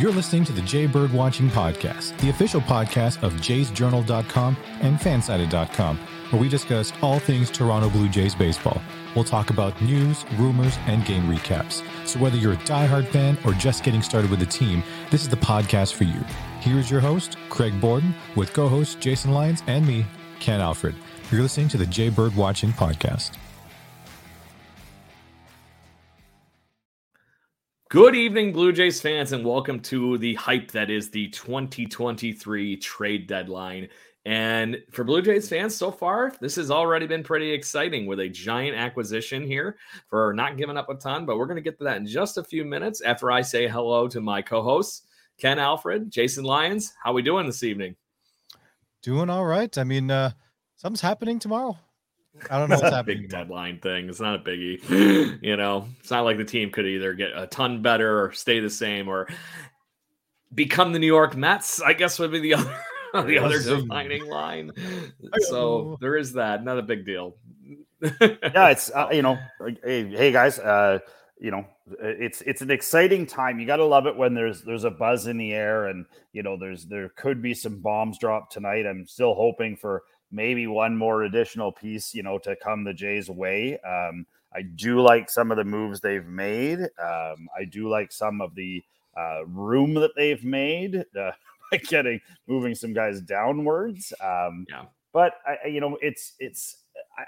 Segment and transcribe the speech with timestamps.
[0.00, 5.98] You're listening to the Jay Bird Watching Podcast, the official podcast of jaysjournal.com and fansided.com,
[6.30, 8.80] where we discuss all things Toronto Blue Jays baseball.
[9.14, 11.82] We'll talk about news, rumors, and game recaps.
[12.06, 15.28] So whether you're a diehard fan or just getting started with the team, this is
[15.28, 16.24] the podcast for you.
[16.60, 20.06] Here's your host, Craig Borden, with co-hosts Jason Lyons and me,
[20.38, 20.94] Ken Alfred.
[21.30, 23.32] You're listening to the Jay Bird Watching Podcast.
[27.90, 33.26] Good evening, Blue Jays fans, and welcome to the hype that is the 2023 trade
[33.26, 33.88] deadline.
[34.24, 38.28] And for Blue Jays fans, so far, this has already been pretty exciting with a
[38.28, 39.76] giant acquisition here
[40.06, 41.26] for not giving up a ton.
[41.26, 43.66] But we're going to get to that in just a few minutes after I say
[43.66, 45.02] hello to my co-hosts,
[45.40, 46.92] Ken Alfred, Jason Lyons.
[47.02, 47.96] How are we doing this evening?
[49.02, 49.76] Doing all right.
[49.76, 50.30] I mean, uh,
[50.76, 51.76] something's happening tomorrow.
[52.50, 53.22] I don't know what's happening.
[53.22, 54.08] Big deadline thing.
[54.08, 55.38] It's not a biggie.
[55.42, 58.60] you know, it's not like the team could either get a ton better or stay
[58.60, 59.28] the same or
[60.54, 61.80] become the New York Mets.
[61.80, 62.54] I guess would be the
[63.14, 64.72] other the other defining line.
[65.48, 66.64] So there is that.
[66.64, 67.36] Not a big deal.
[68.02, 69.38] yeah, it's uh, you know,
[69.84, 71.00] hey, hey guys, uh,
[71.38, 71.66] you know,
[72.00, 73.58] it's it's an exciting time.
[73.58, 76.42] You got to love it when there's there's a buzz in the air, and you
[76.42, 78.86] know, there's there could be some bombs dropped tonight.
[78.86, 83.30] I'm still hoping for maybe one more additional piece, you know, to come the Jays'
[83.30, 83.78] way.
[83.80, 86.80] Um, I do like some of the moves they've made.
[86.80, 88.82] Um, I do like some of the
[89.16, 91.32] uh, room that they've made uh,
[91.70, 94.12] by getting moving some guys downwards.
[94.20, 94.84] Um, yeah.
[95.12, 96.76] But I, you know, it's it's.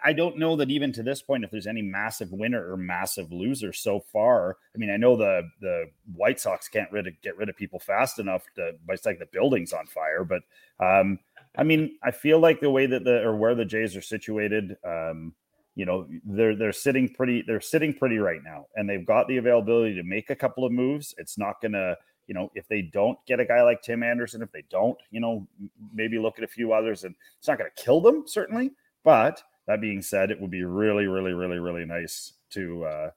[0.05, 3.33] I don't know that even to this point, if there's any massive winner or massive
[3.33, 4.57] loser so far.
[4.75, 7.81] I mean, I know the the White Sox can't rid of, get rid of people
[7.81, 10.25] fast enough to, but it's like the building's on fire.
[10.25, 10.43] But
[10.79, 11.19] um,
[11.57, 14.77] I mean, I feel like the way that the or where the Jays are situated,
[14.85, 15.35] um,
[15.75, 19.37] you know, they're they're sitting pretty they're sitting pretty right now, and they've got the
[19.37, 21.15] availability to make a couple of moves.
[21.19, 21.97] It's not gonna,
[22.27, 25.21] you know, if they don't get a guy like Tim Anderson, if they don't, you
[25.21, 25.47] know,
[25.93, 28.73] maybe look at a few others, and it's not gonna kill them certainly.
[29.05, 33.11] But that being said, it would be really, really, really, really nice to uh,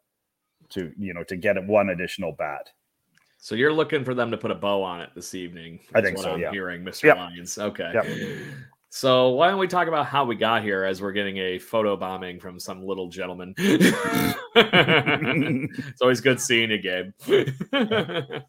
[0.69, 2.69] to you know to get one additional bat.
[3.45, 5.79] So you're looking for them to put a bow on it this evening.
[5.93, 6.33] I think what so.
[6.33, 6.49] I'm yeah.
[6.49, 7.03] hearing, Mr.
[7.03, 7.17] Yep.
[7.17, 7.59] Lyons.
[7.59, 7.91] Okay.
[7.93, 8.07] Yep.
[8.89, 11.95] So why don't we talk about how we got here as we're getting a photo
[11.95, 13.53] bombing from some little gentleman?
[13.59, 14.31] it's
[16.01, 17.11] always good seeing you, Gabe.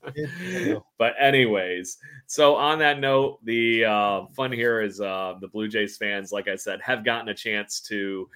[0.98, 5.98] but anyways, so on that note, the uh, fun here is uh, the Blue Jays
[5.98, 8.30] fans, like I said, have gotten a chance to,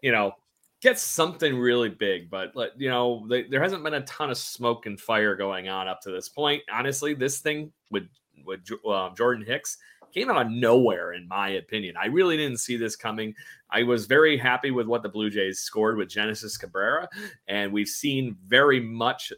[0.00, 0.32] you know,
[0.80, 4.86] get something really big, but you know, they, there hasn't been a ton of smoke
[4.86, 6.62] and fire going on up to this point.
[6.72, 8.08] Honestly, this thing with
[8.44, 9.78] with uh, Jordan Hicks
[10.14, 11.96] came out of nowhere, in my opinion.
[12.00, 13.34] I really didn't see this coming.
[13.70, 17.08] I was very happy with what the Blue Jays scored with Genesis Cabrera,
[17.48, 19.32] and we've seen very much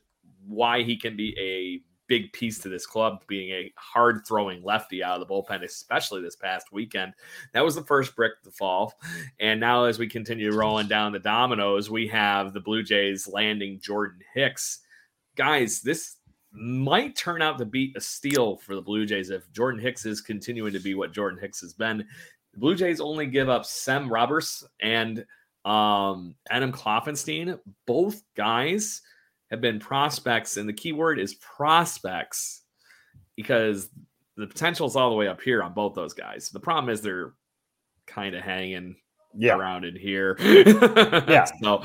[0.46, 5.02] why he can be a big piece to this club, being a hard throwing lefty
[5.02, 7.14] out of the bullpen, especially this past weekend.
[7.52, 8.94] That was the first brick to fall.
[9.38, 13.78] And now, as we continue rolling down the dominoes, we have the Blue Jays landing
[13.80, 14.80] Jordan Hicks.
[15.36, 16.16] Guys, this
[16.52, 20.20] might turn out to be a steal for the Blue Jays if Jordan Hicks is
[20.20, 21.98] continuing to be what Jordan Hicks has been.
[22.52, 25.24] The Blue Jays only give up Sem Robberse and
[25.64, 29.00] um, Adam Kloffenstein, both guys
[29.50, 32.62] have been prospects, and the key word is prospects
[33.36, 33.88] because
[34.36, 36.50] the potential is all the way up here on both those guys.
[36.50, 37.32] The problem is they're
[38.06, 38.96] kind of hanging
[39.36, 39.56] Yeah.
[39.56, 40.36] around in here.
[41.28, 41.46] Yeah.
[41.62, 41.82] So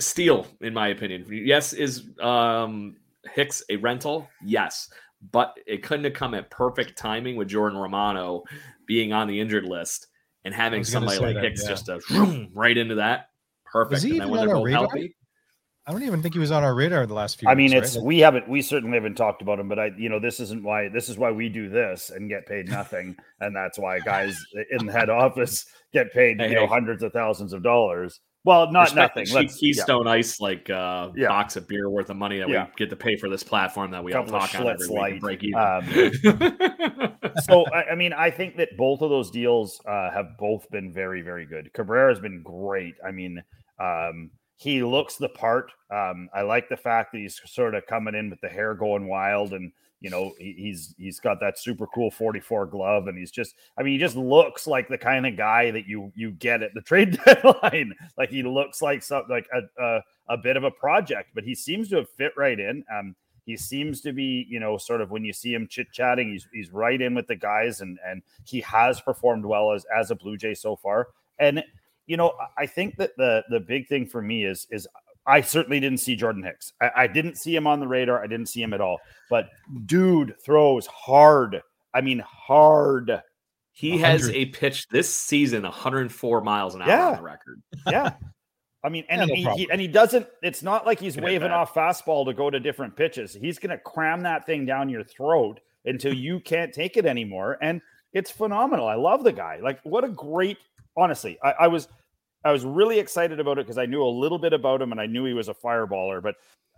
[0.00, 1.26] steal, in my opinion.
[1.30, 2.96] Yes, is um
[3.32, 4.28] Hicks a rental?
[4.44, 4.90] Yes.
[5.32, 8.42] But it couldn't have come at perfect timing with Jordan Romano
[8.86, 10.08] being on the injured list
[10.44, 11.68] and having somebody like that, Hicks yeah.
[11.70, 13.30] just to vroom, right into that.
[13.64, 14.02] Perfect.
[14.02, 14.80] he and then even when they're both radar?
[14.82, 15.16] healthy.
[15.86, 17.46] I don't even think he was on our radar the last few.
[17.48, 17.52] Years.
[17.52, 18.06] I mean, weeks, it's right?
[18.06, 20.88] We haven't we certainly haven't talked about him, but I you know this isn't why
[20.88, 24.36] this is why we do this and get paid nothing, and that's why guys
[24.70, 26.66] in the head office get paid Hey, you know hey.
[26.68, 28.20] hundreds of thousands of dollars.
[28.46, 29.28] Well, not Respect nothing.
[29.28, 29.66] the Let's yeah.
[29.68, 31.28] Keystone Ice like uh Yeah.
[31.28, 32.64] box of beer worth of money that Yeah.
[32.66, 34.86] we get to pay for this platform that we all Couple of talk on every
[34.88, 35.60] week Light, and break even.
[35.60, 37.12] um,
[37.44, 40.92] so I, I mean, I think that both of those deals uh, have both been
[40.92, 41.72] very, very good.
[41.72, 42.94] Cabrera has been great.
[43.06, 43.42] I mean,
[43.80, 45.72] um, he looks the part.
[45.90, 49.08] Um, I like the fact that he's sort of coming in with the hair going
[49.08, 53.30] wild, and you know he, he's he's got that super cool 44 glove, and he's
[53.30, 53.54] just.
[53.76, 56.74] I mean, he just looks like the kind of guy that you you get at
[56.74, 57.94] the trade deadline.
[58.16, 61.54] like he looks like something like a, a a bit of a project, but he
[61.54, 62.84] seems to have fit right in.
[62.92, 63.14] Um,
[63.46, 66.48] he seems to be, you know, sort of when you see him chit chatting, he's
[66.52, 70.14] he's right in with the guys, and and he has performed well as as a
[70.14, 71.08] Blue Jay so far.
[71.38, 71.62] And
[72.06, 74.86] you know, I- I think that the the big thing for me is is
[75.26, 76.72] I certainly didn't see Jordan Hicks.
[76.82, 78.22] I, I didn't see him on the radar.
[78.22, 78.98] I didn't see him at all.
[79.30, 79.48] But
[79.86, 81.62] dude throws hard.
[81.94, 83.22] I mean, hard.
[83.72, 87.08] he has a pitch this season 104 miles an hour Yeah.
[87.10, 87.62] on the record.
[87.90, 88.12] Yeah.
[88.82, 90.26] I mean, and Yeah, no he, he and he doesn't.
[90.42, 93.32] It's not like he's Can waving off fastball to go to different pitches.
[93.32, 97.56] He's going to cram that thing down your throat until you can't take it anymore.
[97.62, 97.80] And
[98.12, 98.86] it's phenomenal.
[98.86, 99.58] I love the guy.
[99.62, 100.58] Like, what a great.
[100.96, 101.88] Honestly, I, I was,
[102.44, 105.00] I was really excited about it because I knew a little bit about him and
[105.00, 106.22] I knew he was a fireballer.
[106.22, 106.36] But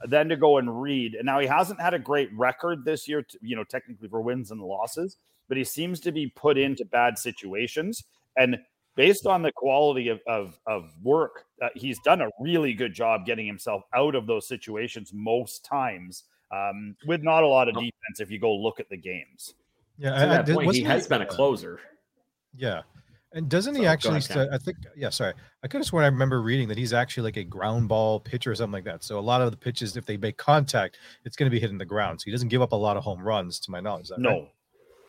[0.09, 3.23] then to go and read, and now he hasn't had a great record this year.
[3.23, 5.17] t- You know, technically for wins and losses,
[5.49, 8.05] but he seems to be put into bad situations
[8.37, 8.59] and
[8.95, 13.27] based on the quality of, of, of work, uh, he's done a really good job
[13.27, 18.21] getting himself out of those situations most times um, with not a lot of defense
[18.21, 19.55] if you go look at the games.
[19.99, 21.81] yeah, To I- I did- point, he has it- been a closer.
[22.57, 22.83] Yeah.
[23.37, 24.11] And doesn't he So, go actually?
[24.17, 24.79] ahead, st- I think.
[24.97, 25.11] Yeah.
[25.11, 28.19] Sorry, I could have sworn I remember reading that he's actually like a ground ball
[28.19, 29.05] pitcher or something like that.
[29.05, 31.79] So a lot of the pitches, if they make contact, it's going to be hitting
[31.79, 32.21] the ground.
[32.21, 34.09] So he doesn't give up a lot of home runs, to my knowledge.
[34.09, 34.31] That No.
[34.31, 34.49] right?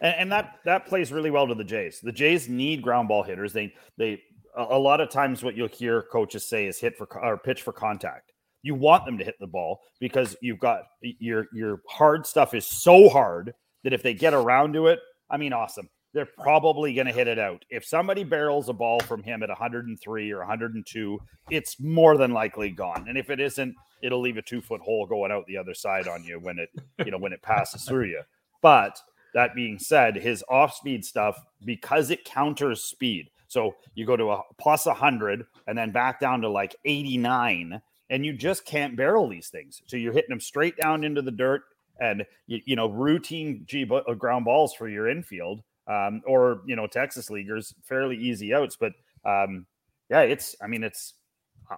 [0.02, 2.00] And, and that that plays really well to the Jays.
[2.02, 3.54] The Jays need ground ball hitters.
[3.54, 4.22] They they
[4.56, 7.62] a, a lot of times what you'll hear coaches say is hit for or pitch
[7.64, 8.34] for contact.
[8.62, 12.68] You want them to hit the ball because you've got your your hard stuff is
[12.68, 13.54] so hard
[13.84, 15.00] that if they get around to it,
[15.30, 15.90] I mean, awesome.
[16.14, 17.64] They're probably going to hit it out.
[17.70, 21.20] If somebody barrels a ball from him at 103 or 102,
[21.50, 23.06] it's more than likely gone.
[23.08, 26.08] And if it isn't, it'll leave a two foot hole going out the other side
[26.08, 26.70] on you when it
[27.06, 28.22] you know when it passes through you.
[28.62, 29.00] But
[29.34, 33.30] that being said, his off speed stuff, because it counters speed.
[33.48, 38.26] So you go to a plus 100 and then back down to like 89, and
[38.26, 39.82] you just can't barrel these things.
[39.86, 41.62] So you're hitting them straight down into the dirt
[42.00, 46.76] and, you, you know, routine G uh, ground balls for your infield um, or, you
[46.76, 48.78] know, Texas leaguers, fairly easy outs.
[48.80, 48.94] But
[49.26, 49.66] um,
[50.10, 51.14] yeah, it's, I mean, it's,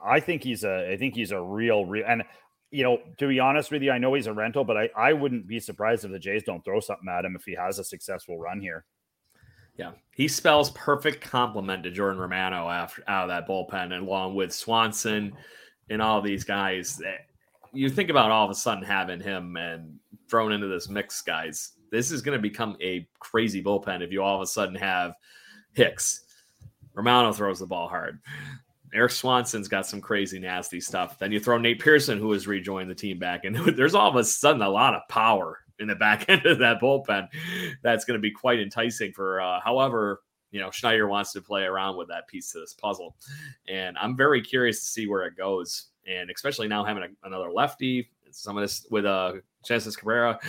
[0.06, 2.24] I think he's a, I think he's a real, real, and
[2.72, 5.14] you know, to be honest with you, I know he's a rental, but I, I
[5.14, 7.84] wouldn't be surprised if the Jays don't throw something at him if he has a
[7.84, 8.86] successful run here.
[9.76, 14.54] Yeah, he spells perfect compliment to Jordan Romano after out of that bullpen, along with
[14.54, 15.34] Swanson
[15.90, 17.02] and all these guys.
[17.04, 17.18] eh,
[17.74, 19.98] You think about all of a sudden having him and
[20.30, 21.72] thrown into this mix, guys.
[21.92, 25.14] This is going to become a crazy bullpen if you all of a sudden have
[25.74, 26.26] Hicks.
[26.94, 28.20] Romano throws the ball hard.
[28.94, 31.20] Eric Swanson's got some crazy nasty stuff.
[31.20, 34.16] Then you throw Nate Pearson, who has rejoined the team back, and there's all of
[34.16, 37.28] a sudden a lot of power in the back end of that bullpen.
[37.84, 41.64] That's going to be quite enticing for uh, however you know Schneider wants to play
[41.64, 43.16] around with that piece of this puzzle.
[43.68, 47.52] And I'm very curious to see where it goes, and especially now having a, another
[47.52, 50.40] lefty, some of this with uh Genesis Cabrera.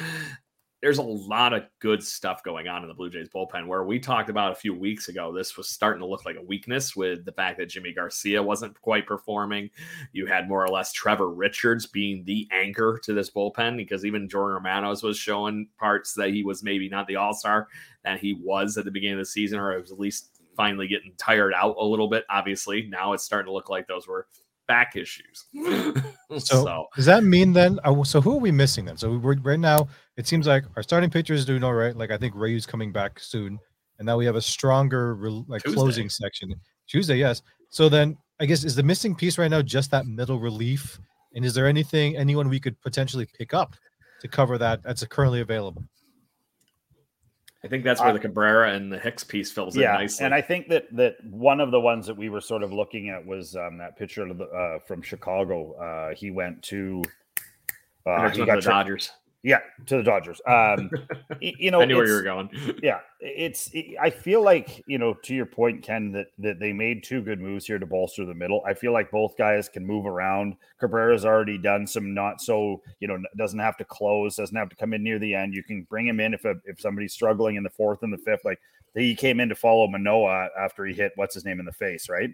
[0.83, 3.67] There's a lot of good stuff going on in the Blue Jays bullpen.
[3.67, 6.43] Where we talked about a few weeks ago, this was starting to look like a
[6.43, 9.69] weakness with the fact that Jimmy Garcia wasn't quite performing.
[10.13, 14.29] You had more or less Trevor Richards being the anchor to this bullpen because even
[14.29, 17.69] Jordan Romanos was showing parts that he was maybe not the all star
[18.05, 20.89] that he was at the beginning of the season, or it was at least finally
[20.89, 22.25] getting tired out a little bit.
[22.31, 24.27] Obviously, now it's starting to look like those were
[24.67, 25.45] back issues.
[26.31, 27.81] So, so does that mean then?
[27.83, 28.97] uh, So who are we missing then?
[28.97, 29.89] So we're, right now,
[30.21, 31.97] it seems like our starting pitcher is doing all right.
[31.97, 33.59] Like I think Ryu's coming back soon,
[33.99, 35.75] and now we have a stronger rel- like Tuesday.
[35.75, 36.55] closing section
[36.87, 37.17] Tuesday.
[37.17, 37.41] Yes.
[37.71, 41.01] So then I guess is the missing piece right now just that middle relief
[41.35, 43.75] And is there anything anyone we could potentially pick up
[44.21, 45.85] to cover that that's currently available?
[47.65, 50.27] I think that's where the Cabrera and the Hicks piece fills yeah, in nicely.
[50.27, 53.09] and I think that that one of the ones that we were sort of looking
[53.09, 55.73] at was um, that pitcher uh, from Chicago.
[55.75, 57.03] Uh, he went to
[58.07, 59.13] uh, Next he got the tra- Dodgers.
[59.43, 60.39] Yeah, to the Dodgers.
[60.47, 60.91] Um,
[61.41, 62.81] you know, I knew where you it's- were going.
[62.83, 63.71] yeah, it's.
[63.99, 67.41] I feel like you know, to your point, Ken, that that they made two good
[67.41, 68.63] moves here to bolster the middle.
[68.67, 70.57] I feel like both guys can move around.
[70.79, 74.77] Cabrera's already done some not so you know doesn't have to close, doesn't have to
[74.77, 75.55] come in near the end.
[75.55, 78.19] You can bring him in if a, if somebody's struggling in the fourth and the
[78.19, 78.45] fifth.
[78.45, 78.61] Like
[78.95, 82.11] he came in to follow Manoa after he hit what's his name in the face,
[82.11, 82.31] right?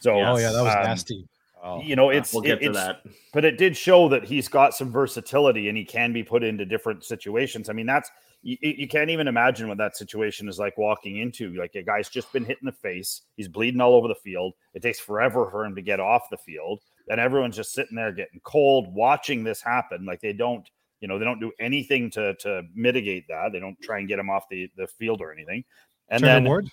[0.00, 1.26] So Oh yeah, that was um, nasty.
[1.66, 1.80] Oh.
[1.80, 3.02] You know, uh, it's we'll get it- to it's- that.
[3.32, 6.66] but it did show that he's got some versatility and he can be put into
[6.66, 7.68] different situations.
[7.70, 8.10] I mean, that's
[8.42, 11.54] you, you can't even imagine what that situation is like walking into.
[11.54, 14.52] Like a guy's just been hit in the face, he's bleeding all over the field.
[14.74, 18.12] It takes forever for him to get off the field, and everyone's just sitting there
[18.12, 20.04] getting cold, watching this happen.
[20.04, 20.68] Like they don't,
[21.00, 23.52] you know, they don't do anything to to mitigate that.
[23.52, 25.64] They don't try and get him off the the field or anything.
[26.10, 26.70] And Turner then Ward,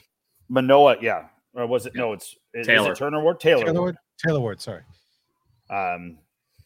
[0.50, 1.96] Manoa, yeah, or was it?
[1.96, 2.92] No, it's is, is Taylor.
[2.92, 3.96] it Turner Ward, Taylor, Taylor Ward.
[3.96, 4.62] Ward, Taylor Ward.
[4.62, 4.82] Sorry,
[5.70, 6.18] Um,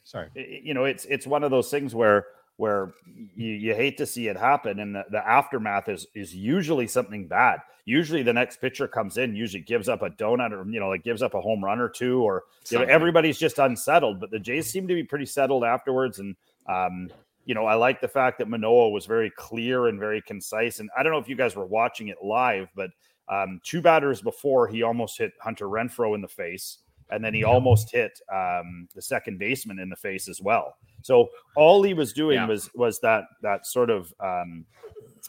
[0.04, 0.30] sorry.
[0.36, 2.26] you know it's it's one of those things where
[2.58, 2.94] where
[3.36, 7.28] you, you hate to see it happen and the, the aftermath is is usually something
[7.28, 10.88] bad usually the next pitcher comes in usually gives up a donut or you know
[10.88, 14.32] like gives up a home run or two or you know everybody's just unsettled but
[14.32, 16.36] the jays seem to be pretty settled afterwards and
[16.70, 17.10] um
[17.46, 20.90] you know i like the fact that manoa was very clear and very concise and
[20.98, 22.90] i don't know if you guys were watching it live but
[23.28, 26.78] um two batters before he almost hit hunter renfroe in the face
[27.12, 30.78] and then he almost hit um, the second baseman in the face as well.
[31.04, 32.48] So all he was doing Yeah.
[32.48, 34.66] was was that that sort of um,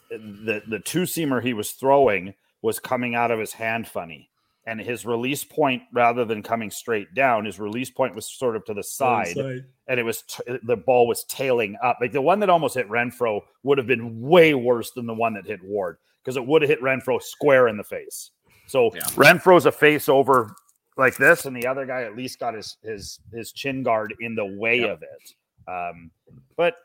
[0.09, 4.29] the the two seamer he was throwing was coming out of his hand funny,
[4.65, 8.65] and his release point rather than coming straight down, his release point was sort of
[8.65, 11.99] to the side, and it was t- the ball was tailing up.
[12.01, 15.33] Like the one that almost hit Renfroe would have been way worse than the one
[15.35, 18.31] that hit Ward because it would have hit Renfroe square in the face.
[18.65, 19.01] So Yeah.
[19.15, 20.53] Renfroe's a face over
[20.97, 24.35] like this, and the other guy at least got his his his chin guard in
[24.35, 24.89] the way Yep.
[24.89, 25.71] of it.
[25.71, 26.11] Um,
[26.55, 26.75] but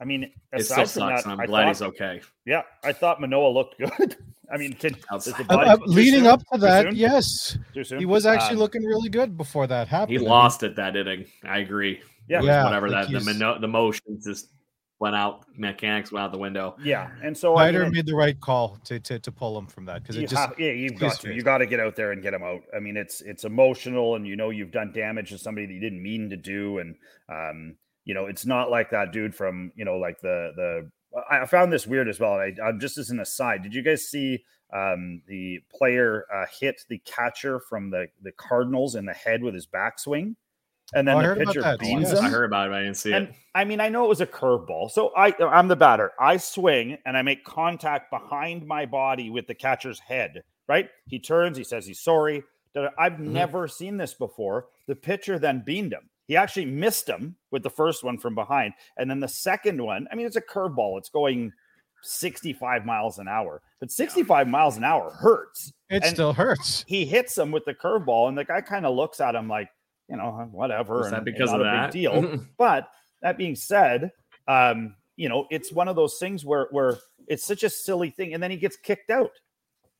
[0.00, 1.22] I mean, It aside still from sucks.
[1.22, 2.20] that, and I'm I glad thought, he's okay.
[2.44, 4.16] yeah, I thought Manoa looked good.
[4.52, 6.26] I mean, can, is the body- Uh, uh, leading soon?
[6.26, 6.94] up to that, soon?
[6.96, 7.58] yes,
[7.98, 10.12] he was actually Um, looking really good before that happened.
[10.12, 11.24] He lost it that inning.
[11.44, 12.00] I agree.
[12.28, 12.42] Yeah.
[12.42, 14.50] Yeah, whatever that the, mano- the motions just
[14.98, 15.44] went out.
[15.56, 16.76] Mechanics went out the window.
[16.82, 19.86] Yeah, and so I mean, made the right call to to, to pull him from
[19.86, 21.34] that because you it just have, yeah, you've got to.
[21.34, 22.62] You got to get out there and get him out.
[22.74, 25.80] I mean, it's it's emotional, and you know you've done damage to somebody that you
[25.80, 26.96] didn't mean to do, and
[27.28, 30.90] um, you know it's not like that dude from you know like the the.
[31.30, 32.34] I I found this weird as well.
[32.34, 33.62] I, I'm just as an aside.
[33.62, 38.94] Did you guys see um, the player uh, hit the catcher from the the Cardinals
[38.94, 40.36] in the head with his backswing,
[40.94, 41.78] and then Oh, the pitcher that.
[41.80, 42.18] beams Yes.
[42.18, 42.24] him?
[42.26, 43.34] I heard about it, but I didn't see And it.
[43.54, 44.90] I mean, I know it was a curveball.
[44.90, 46.12] So I I'm the batter.
[46.20, 50.88] I swing and I make contact behind my body with the catcher's head, right?
[51.08, 52.42] He turns, he says he's sorry.
[52.74, 53.32] Da- I've Mm-hmm.
[53.32, 54.66] never seen this before.
[54.86, 56.08] The pitcher then beamed him.
[56.28, 58.74] He actually missed him with the first one from behind.
[58.96, 60.98] And then the second one, I mean, it's a curveball.
[60.98, 61.52] It's going
[62.02, 65.72] 65 miles an hour, but 65 miles an hour hurts.
[65.88, 66.84] it and- still hurts.
[66.86, 69.68] He hits him with the curveball, and the guy kind of looks at him like,
[70.08, 70.98] you know, whatever.
[70.98, 71.92] Was and- that because not of a that?
[71.92, 72.40] big deal.
[72.58, 72.88] But
[73.22, 74.12] that being said,
[74.48, 76.96] um, you know, it's one of those things where where
[77.26, 79.30] it's such a silly thing, and then he gets kicked out.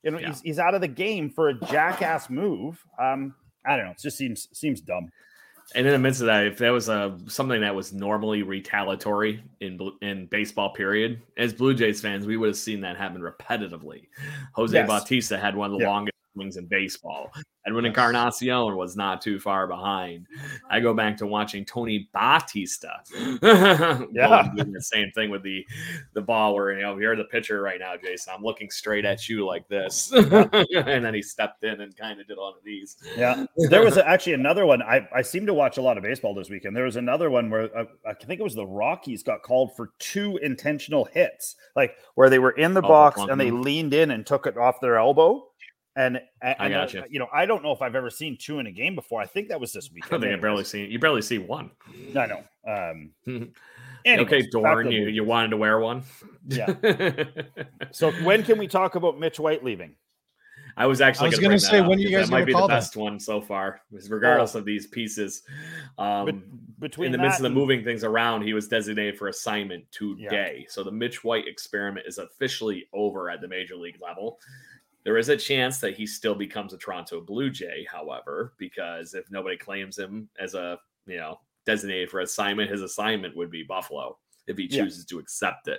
[0.02, 0.28] You know, Yeah.
[0.28, 2.80] he's, he's out of the game for a jackass move.
[3.00, 3.34] Um,
[3.66, 3.90] I don't know.
[3.92, 5.10] It just seems seems dumb.
[5.74, 9.42] And in the midst of that, if that was a something that was normally retaliatory
[9.60, 14.06] in in baseball, period, as Blue Jays fans, we would have seen that happen repetitively.
[14.54, 14.86] Jose Yes.
[14.86, 15.90] Bautista had one of the Yeah.
[15.90, 17.32] longest swings in baseball.
[17.66, 20.26] Edwin Encarnacion was not too far behind.
[20.70, 22.90] I go back to watching Tony Batista.
[24.12, 24.48] Yeah.
[24.54, 25.64] doing the same thing with the
[26.14, 28.32] the ball where you know you're the pitcher right now, Jason.
[28.36, 32.26] I'm looking straight at you like this, and then he stepped in and kind of
[32.26, 32.96] did one of these.
[33.16, 34.82] Yeah, there was actually another one.
[34.82, 36.76] I, I seem to watch a lot of baseball this weekend.
[36.76, 39.90] There was another one where uh, I think it was the Rockies got called for
[39.98, 43.94] two intentional hits, like where they were in the Oh, box plunking and they leaned
[43.94, 45.46] in and took it off their elbow.
[45.96, 47.06] And, and I uh, gotcha.
[47.08, 49.20] You know, I don't know if I've ever seen two in a game before.
[49.22, 50.10] I think that was this I weekend.
[50.10, 50.68] don't think I barely anyways.
[50.68, 50.98] see you.
[50.98, 51.70] Barely see one.
[52.14, 52.42] I know.
[52.68, 53.50] Um, okay,
[54.04, 56.04] anyways, back Dorn, you, you wanted to wear one.
[56.48, 56.72] Yeah.
[57.92, 59.94] So when can we talk about Mitch White leaving?
[60.78, 62.58] I was actually I was going gonna say, when you guys that might be the
[62.58, 62.74] call that?
[62.74, 65.42] best one so far, because regardless of these pieces.
[65.96, 66.34] Um, But
[66.80, 70.66] between in the midst of the moving things around, he was designated for assignment today.
[70.68, 74.38] So the Mitch White experiment is officially over at the major league level.
[75.06, 79.30] There is a chance that he still becomes a Toronto Blue Jay, however, because if
[79.30, 84.18] nobody claims him as a you know designated for assignment, his assignment would be Buffalo
[84.48, 85.14] if he chooses yeah.
[85.14, 85.78] to accept it.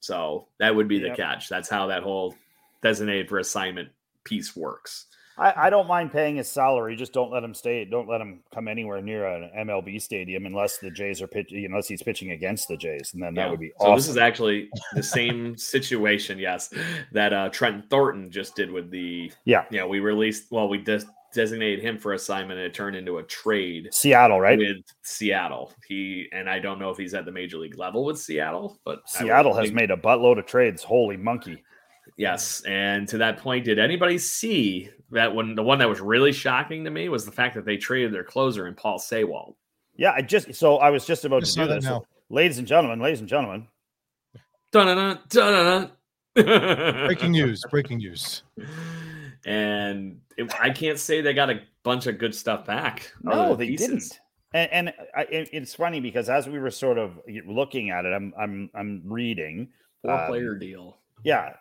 [0.00, 1.48] So that would be the catch.
[1.48, 2.34] That's how that whole
[2.82, 3.88] designated for assignment
[4.24, 5.06] piece works.
[5.36, 6.94] I, I, don't mind paying his salary.
[6.96, 7.84] Just don't let him stay.
[7.84, 11.88] Don't let him come anywhere near an MLB stadium unless the Jays are pitching, unless
[11.88, 13.44] he's pitching against the Jays, and then yeah.
[13.44, 13.72] that would be.
[13.80, 16.72] So this is actually the same situation, yes,
[17.12, 19.32] that uh, Trent Thornton just did with the.
[19.44, 19.64] Yeah.
[19.70, 20.50] Yeah, we released.
[20.50, 23.88] Well, we just designated him for assignment and it turned into a trade.
[23.92, 24.56] Seattle, right?
[24.56, 25.72] With Seattle.
[25.86, 29.00] He and I don't know if he's at the major league level with Seattle, but
[29.06, 30.82] Seattle has made a buttload of trades.
[30.82, 31.62] Holy monkey.
[32.16, 35.54] Yes, and to that point, did anybody see that one?
[35.54, 38.22] The one that was really shocking to me was the fact that they traded their
[38.22, 39.56] closer in Paul Sewald.
[39.96, 42.68] Yeah, I just so I was just about just to do this, so, ladies and
[42.68, 43.66] gentlemen, ladies and gentlemen.
[44.70, 47.06] Dun-dun-dun, dun-dun-dun.
[47.06, 47.64] breaking news!
[47.70, 48.42] Breaking news!
[49.46, 53.12] And it, I can't say they got a bunch of good stuff back.
[53.22, 53.88] No, they pieces.
[53.88, 54.20] didn't.
[54.54, 58.32] And, and I, it's funny because as we were sort of looking at it, I'm
[58.38, 59.68] I'm I'm reading
[60.02, 60.98] four um, player deal.
[61.24, 61.54] Yeah,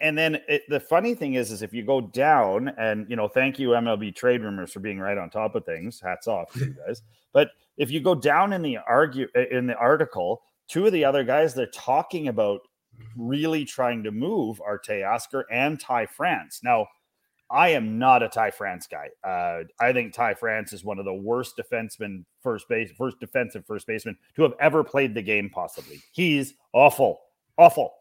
[0.00, 3.26] and then it, the funny thing is, is if you go down, and you know,
[3.26, 6.00] thank you MLB Trade Rumors for being right on top of things.
[6.00, 7.02] Hats off to you guys.
[7.32, 11.22] But if you go down in the argue in the article, two of the other
[11.22, 12.60] guys they're talking about
[13.16, 16.58] really trying to move are Teoscar and Ty France.
[16.64, 16.88] Now,
[17.48, 19.10] I am not a Ty France guy.
[19.22, 23.64] Uh, I think Ty France is one of the worst defensemen, first base, first defensive
[23.64, 25.50] first baseman to have ever played the game.
[25.50, 27.20] Possibly, he's awful,
[27.56, 27.92] awful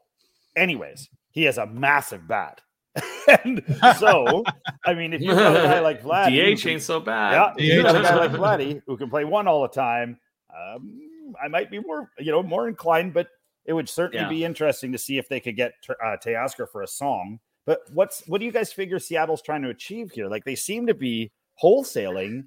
[0.59, 2.61] Anyways, he has a massive bat.
[3.43, 3.63] and
[3.97, 4.43] so,
[4.85, 7.53] I mean, if you have a guy like Vlad, DH ain't so bad.
[7.57, 10.19] Yeah, you have a guy like Vladdy who can play one all the time.
[10.49, 10.99] Um,
[11.41, 13.27] I might be more, you know, more inclined, but
[13.65, 14.29] it would certainly yeah.
[14.29, 17.39] be interesting to see if they could get uh, Teoscar for a song.
[17.65, 20.27] But what's what do you guys figure Seattle's trying to achieve here?
[20.27, 22.45] Like they seem to be wholesaling.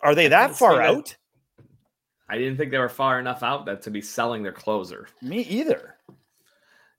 [0.00, 1.16] Are they that far out?
[2.28, 5.08] I didn't think they were far enough out that to be selling their closer.
[5.22, 5.96] Me either.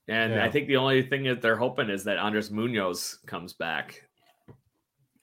[0.08, 0.46] And yeah.
[0.46, 4.04] I think the only thing that they're hoping is that Andres Munoz comes back.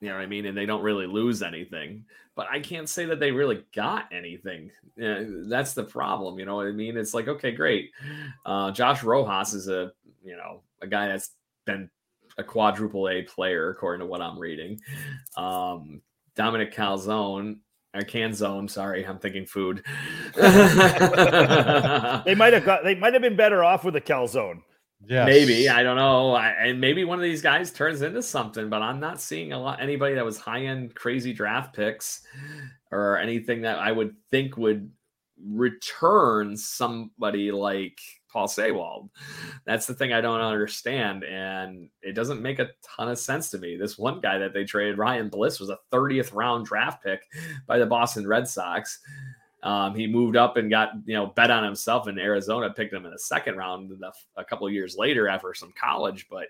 [0.00, 0.44] You know what I mean?
[0.46, 2.04] And they don't really lose anything.
[2.36, 4.70] But I can't say that they really got anything.
[4.96, 6.38] Yeah, that's the problem.
[6.38, 6.96] You know what I mean?
[6.96, 7.92] It's like, okay, great.
[8.44, 9.92] Uh, Josh Rojas is a,
[10.22, 11.30] you know, a guy that's
[11.64, 11.88] been
[12.36, 14.80] a quadruple A player, according to what I'm reading.
[15.36, 16.02] Um,
[16.34, 17.58] Dominic Calzone
[17.94, 18.68] or Canzone.
[18.68, 19.84] Sorry, I'm thinking food.
[20.34, 20.42] they
[22.34, 22.82] might have got.
[22.84, 24.62] They might have been better off with a calzone.
[25.24, 26.34] Maybe I don't know.
[26.34, 29.58] I, and maybe one of these guys turns into something, but I'm not seeing a
[29.58, 32.22] lot anybody that was high end crazy draft picks
[32.90, 34.90] or anything that I would think would
[35.42, 37.98] return somebody like
[38.34, 39.10] Paul Sewald.
[39.64, 43.58] That's the thing I don't understand, and it doesn't make a ton of sense to
[43.58, 43.76] me.
[43.76, 47.22] This one guy that they traded, Ryan Bliss, was a 30th round draft pick
[47.66, 48.98] by the Boston Red Sox.
[49.64, 53.06] Um, he moved up and got you know bet on himself in Arizona, picked him
[53.06, 53.90] in the second round
[54.36, 56.26] a couple years later after some college.
[56.30, 56.48] But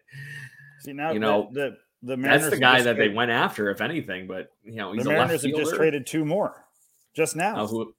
[0.80, 3.80] see now you know the the, the that's the guy that they went after, if
[3.80, 4.26] anything.
[4.26, 6.66] But you know he's the Mariners have just traded two more
[7.14, 7.56] just now.
[7.56, 7.94] Uh, who,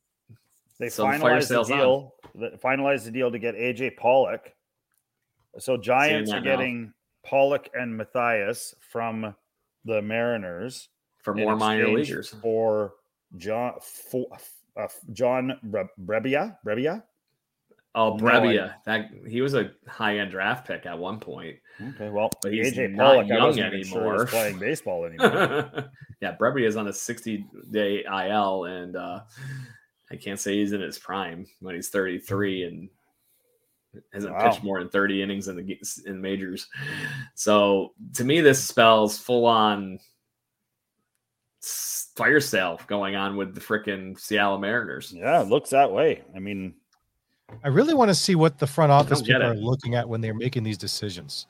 [0.79, 2.13] they so finalized the, the deal.
[2.35, 4.53] The, finalized the deal to get AJ Pollock.
[5.57, 6.91] So Giants are getting now.
[7.23, 9.33] Pollock and Mathias from
[9.85, 10.89] the Mariners
[11.23, 12.95] for more minor leaguers for
[13.37, 13.75] John
[14.11, 14.27] for,
[14.77, 16.57] uh, John Brebbia.
[16.65, 17.03] Brebbia.
[17.95, 18.67] Oh, Brebbia.
[18.67, 21.55] No, that he was a high end draft pick at one point.
[21.81, 24.17] Okay, well, but he's AJ not Pollock, young anymore.
[24.17, 25.89] Sure playing baseball anymore.
[26.21, 29.21] yeah, Brebbia is on a 60 day IL, and uh,
[30.11, 32.89] I can't say he's in his prime when he's 33 and
[34.13, 34.49] hasn't wow.
[34.49, 36.67] pitched more than 30 innings in the in majors.
[37.35, 39.99] So to me, this spells full on
[42.15, 45.13] fire sale going on with the freaking Seattle Mariners.
[45.15, 46.23] Yeah, it looks that way.
[46.35, 46.75] I mean,
[47.63, 50.33] I really want to see what the front office people are looking at when they're
[50.33, 51.47] making these decisions.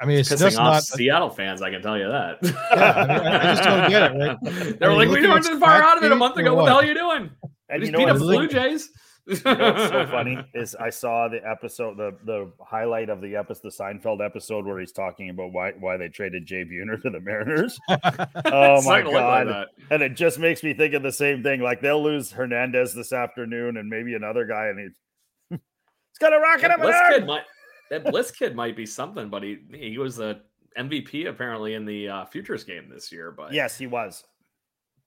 [0.00, 1.62] I mean, it's, it's just not Seattle fans.
[1.62, 2.38] I can tell you that.
[2.42, 4.18] Yeah, I, mean, I, just don't get it.
[4.18, 4.78] Right?
[4.80, 6.54] They're like, we weren't far out of it a month ago.
[6.56, 7.30] What the hell are you doing?
[7.68, 8.90] And you know, beat up Blue Jays.
[9.26, 13.36] you know what's so funny is I saw the episode, the the highlight of the
[13.36, 17.10] episode, the Seinfeld episode where he's talking about why why they traded Jay Buhner to
[17.10, 17.78] the Mariners.
[17.88, 19.46] oh my god!
[19.46, 21.60] Like and it just makes me think of the same thing.
[21.60, 26.62] Like they'll lose Hernandez this afternoon, and maybe another guy, and he, it's gonna rocket
[26.62, 27.44] that him Bliss kid might,
[27.90, 30.40] that Bliss kid might be something, but he he was a
[30.76, 33.30] MVP apparently in the uh, futures game this year.
[33.30, 34.24] But yes, he was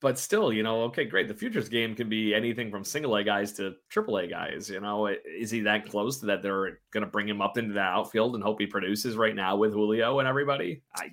[0.06, 1.28] but still, you know, okay, great.
[1.28, 4.70] The futures game can be anything from single A guys to triple A guys.
[4.70, 7.74] You know, is he that close to that they're going to bring him up into
[7.74, 10.84] the outfield and hope he produces right now with Julio and everybody?
[10.96, 11.06] I,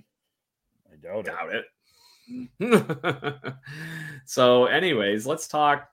[0.93, 1.65] I doubt, doubt it.
[2.61, 3.55] it.
[4.27, 5.89] so, anyways, let's talk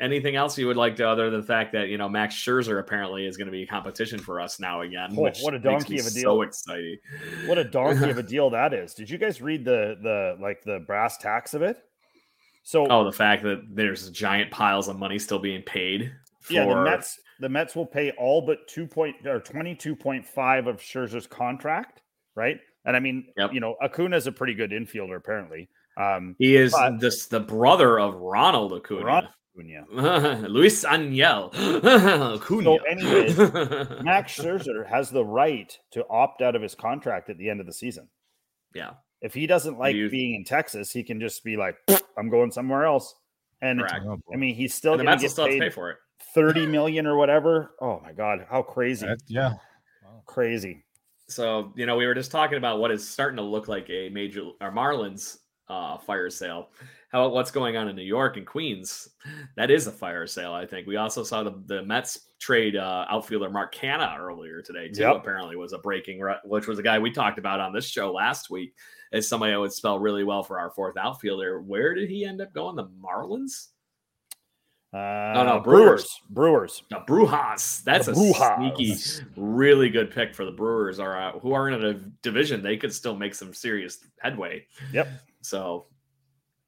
[0.00, 2.80] anything else you would like to other than the fact that you know Max Scherzer
[2.80, 5.10] apparently is going to be competition for us now again.
[5.16, 6.22] Oh, what a donkey of a deal!
[6.22, 6.96] So exciting!
[7.46, 8.92] What a donkey of a deal that is.
[8.92, 11.84] Did you guys read the the like the brass tacks of it?
[12.62, 16.12] So oh, the fact that there's giant piles of money still being paid.
[16.40, 16.52] For...
[16.52, 20.26] Yeah, the Mets the Mets will pay all but two point or twenty two point
[20.26, 22.02] five of Scherzer's contract,
[22.34, 22.58] right?
[22.84, 23.52] And I mean, yep.
[23.52, 25.68] you know, Acuna is a pretty good infielder apparently.
[25.96, 29.04] Um, he is this the brother of Ronald Acuna.
[29.04, 30.48] Ron- Acuna.
[30.48, 31.52] Luisangel.
[32.36, 32.64] Acuna.
[32.64, 33.36] So, anyways,
[34.02, 37.66] Max Scherzer has the right to opt out of his contract at the end of
[37.66, 38.08] the season.
[38.74, 38.92] Yeah.
[39.20, 40.08] If he doesn't like you...
[40.08, 41.76] being in Texas, he can just be like,
[42.16, 43.14] "I'm going somewhere else."
[43.62, 44.04] And Correct.
[44.32, 45.98] I mean, he's still going to get paid pay for it.
[46.34, 47.74] 30 million or whatever.
[47.80, 49.06] Oh my god, how crazy!
[49.06, 49.54] That, yeah,
[50.04, 50.22] wow.
[50.26, 50.84] crazy.
[51.28, 54.08] So you know, we were just talking about what is starting to look like a
[54.08, 56.68] major or Marlins uh, fire sale
[57.10, 59.08] how what's going on in New York and Queens.
[59.56, 60.86] That is a fire sale, I think.
[60.86, 65.02] We also saw the, the Mets trade uh, outfielder Mark Canha earlier today, too.
[65.02, 65.16] Yep.
[65.16, 68.48] Apparently, was a breaking, which was a guy we talked about on this show last
[68.48, 68.74] week
[69.12, 71.60] as somebody I would spell really well for our fourth outfielder.
[71.60, 72.76] Where did he end up going?
[72.76, 73.68] The Marlins?
[74.92, 76.20] Uh, no, no, Brewers.
[76.30, 76.82] Brewers.
[76.90, 77.84] The Brujas.
[77.84, 78.56] That's the a Brujas.
[78.76, 80.98] sneaky, really good pick for the Brewers.
[80.98, 84.66] Are uh, who are in a division they could still make some serious headway.
[84.92, 85.08] Yep.
[85.42, 85.86] So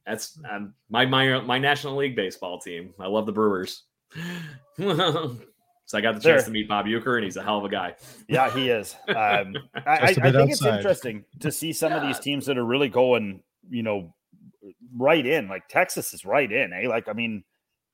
[0.07, 2.95] that's um, my my my National League baseball team.
[3.01, 3.85] I love the Brewers.
[5.93, 6.47] so I got the chance there.
[6.47, 7.95] to meet Bob Uecker, and he's a hell of a guy.
[8.27, 8.97] Yeah, he is.
[9.09, 10.49] Um, I, I, I, think outside.
[10.49, 11.99] it's interesting to see some yeah.
[11.99, 14.15] of these teams that are really going, you know,
[14.97, 15.49] right in.
[15.49, 16.73] Like Texas is right in.
[16.73, 16.89] Eh?
[16.89, 17.45] Like I mean,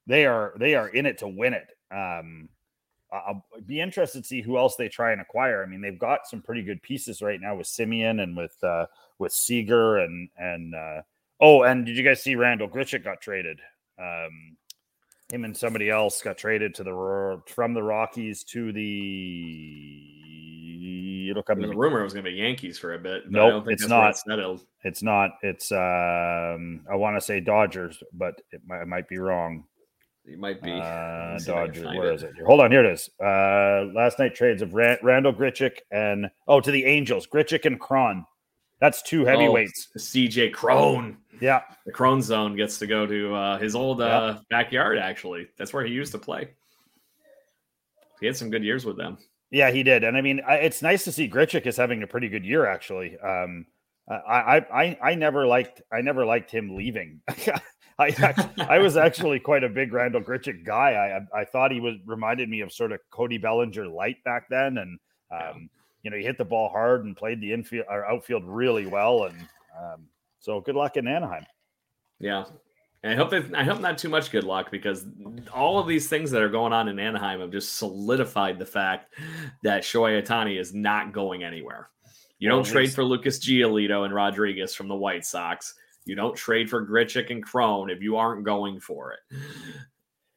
[0.07, 1.67] they are they are in it to win it.
[1.91, 2.49] Um,
[3.13, 5.65] I'll be interested to see who else they try and acquire.
[5.65, 8.87] I mean, they've got some pretty good pieces right now with Semien and with uh,
[9.19, 11.03] with Seager and and uh,
[11.41, 13.61] Oh, and did you guys see Randal Grichuk got traded?
[13.99, 14.57] Um,
[15.33, 20.05] him and somebody else got traded to the from the Rockies to the.
[21.31, 21.61] It'll come.
[21.61, 23.31] There's a rumor it was going to be Yankees for a bit.
[23.31, 24.11] No, nope, it's not.
[24.11, 24.25] It's,
[24.85, 25.33] it's not.
[25.43, 29.65] It's um, I want to say Dodgers, but it might, it might be wrong.
[30.25, 31.85] It might be uh, Dodgers.
[31.85, 32.15] Where it.
[32.15, 32.33] is it?
[32.47, 33.11] Hold on, here it is.
[33.23, 37.79] Uh, last night trades of Rand- Randal Grichuk and oh to the Angels, Grichuk and
[37.79, 38.25] Cron.
[38.81, 39.89] That's two heavyweights.
[39.95, 41.19] Oh, CJ Cron.
[41.41, 41.63] Yeah.
[41.87, 44.41] The Crone Zone gets to go to uh, his old uh, yeah.
[44.51, 45.49] backyard, actually.
[45.57, 46.51] That's where he used to play.
[48.21, 49.19] He had some good years with them.
[49.51, 50.05] Yeah, he did.
[50.05, 53.19] And I mean, it's nice to see Grichuk is having a pretty good year, actually.
[53.19, 53.67] Um,
[54.11, 57.21] I, I, I never liked, I never liked him leaving.
[57.99, 60.93] I, actually, I was actually quite a big Randal Grichuk guy.
[61.35, 64.79] I, I thought he was reminded me of sort of Cody Bellinger light back then,
[64.79, 64.99] and
[65.31, 65.69] um,
[66.03, 69.25] you know, he hit the ball hard and played the infield or outfield really well,
[69.25, 69.41] and
[69.79, 70.07] um,
[70.41, 71.45] so good luck in Anaheim.
[72.21, 72.45] Yeah.
[73.03, 75.07] And I hope that I hope not too much good luck because
[75.55, 79.15] all of these things that are going on in Anaheim have just solidified the fact
[79.63, 81.91] that Shohei Ohtani is not going anywhere.
[82.41, 85.75] You don't trade for Lucas Giolito and Rodriguez from the White Sox.
[86.07, 89.19] You don't trade for Grichuk and Cron if you aren't going for it.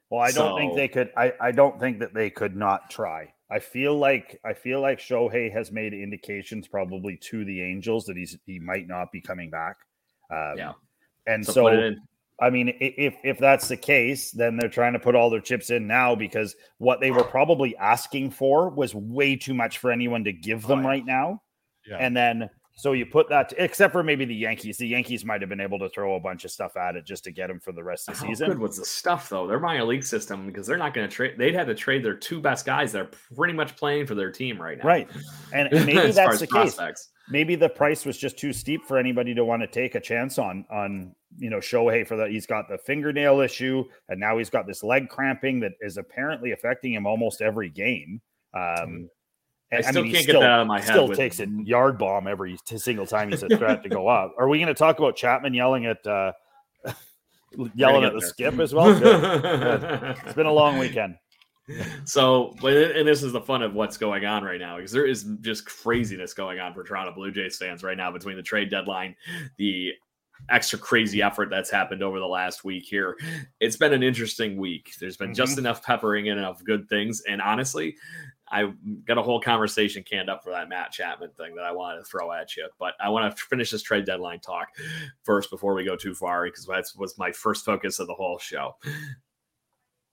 [0.10, 1.10] Well, I don't think they could.
[1.16, 3.34] I, I don't think that they could not try.
[3.50, 8.18] I feel like I feel like Shohei has made indications probably to the Angels that
[8.18, 9.78] he's he might not be coming back.
[10.32, 10.74] Um, yeah.
[11.28, 11.92] And so, so
[12.42, 15.70] I mean, if if that's the case, then they're trying to put all their chips
[15.70, 20.24] in now because what they were probably asking for was way too much for anyone
[20.24, 20.88] to give them oh, yeah.
[20.88, 21.42] right now.
[21.88, 21.98] Yeah.
[21.98, 24.78] And then so you put that, to, except for maybe the Yankees.
[24.78, 27.24] The Yankees might have been able to throw a bunch of stuff at it just
[27.26, 28.48] to get them for the rest of the How season.
[28.48, 29.46] Good was the stuff though.
[29.46, 31.36] They're buying a league system because they're not going to trade.
[31.38, 34.32] They'd have to trade their two best guys that are pretty much playing for their
[34.32, 34.84] team right now.
[34.84, 35.08] Right,
[35.54, 37.10] and, and maybe that's the prospects.
[37.32, 40.38] Maybe the price was just too steep for anybody to want to take a chance
[40.38, 40.66] on.
[40.70, 44.68] On you know Shohei for that he's got the fingernail issue, and now he's got
[44.68, 48.22] this leg cramping that is apparently affecting him almost every game.
[48.54, 49.10] Um,
[49.72, 50.90] I still I mean, can't still, get that out of my head.
[50.90, 51.18] Still with...
[51.18, 54.36] takes a yard bomb every single time he's a threat to go up.
[54.38, 56.34] Are we going to talk about Chapman yelling at uh,
[57.76, 58.28] yelling at the there.
[58.28, 58.94] skip as well?
[59.00, 59.42] Good.
[59.42, 60.18] Good.
[60.26, 61.16] It's been a long weekend.
[62.04, 65.24] So, and this is the fun of what's going on right now because there is
[65.42, 69.16] just craziness going on for Toronto Blue Jays fans right now between the trade deadline,
[69.58, 69.92] the
[70.50, 73.16] extra crazy effort that's happened over the last week here.
[73.60, 74.92] It's been an interesting week.
[75.00, 75.36] There's been mm-hmm.
[75.36, 77.22] just enough peppering in of good things.
[77.30, 77.96] And honestly,
[78.50, 78.72] I
[79.06, 82.06] got a whole conversation canned up for that Matt Chapman thing that I wanted to
[82.06, 82.68] throw at you.
[82.80, 84.68] But I want to finish this trade deadline talk
[85.24, 88.40] first before we go too far because that was my first focus of the whole
[88.40, 88.76] show.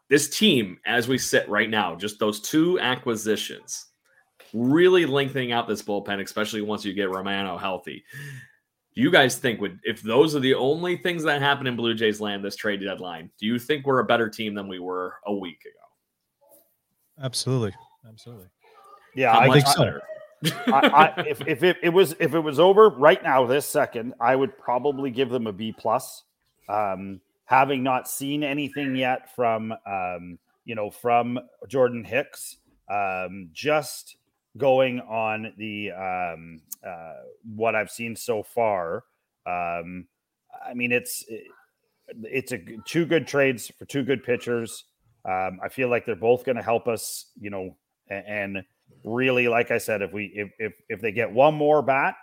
[0.08, 3.86] This team, as we sit right now, just those two acquisitions,
[4.54, 8.04] really lengthening out this bullpen, especially once you get Romano healthy.
[8.94, 11.94] Do you guys think would if those are the only things that happen in Blue
[11.94, 13.30] Jays land this trade deadline?
[13.38, 17.24] Do you think we're a better team than we were a week ago?
[17.24, 17.74] Absolutely,
[18.08, 18.48] absolutely.
[19.14, 20.00] Yeah, How I think so.
[20.72, 24.14] I, I, if if it, it was if it was over right now this second,
[24.20, 26.24] I would probably give them a B plus.
[26.68, 32.58] Um, having not seen anything yet from um, you know from Jordan Hicks,
[32.90, 34.16] um, just
[34.58, 37.14] going on the um, uh,
[37.56, 39.04] what I've seen so far.
[39.46, 40.06] Um,
[40.68, 41.24] I mean, it's
[42.22, 44.84] it's a two good trades for two good pitchers.
[45.24, 47.76] Um, I feel like they're both going to help us, you know,
[48.10, 48.62] a- and
[49.04, 52.14] really, like I said, if we if if if they get one more bat,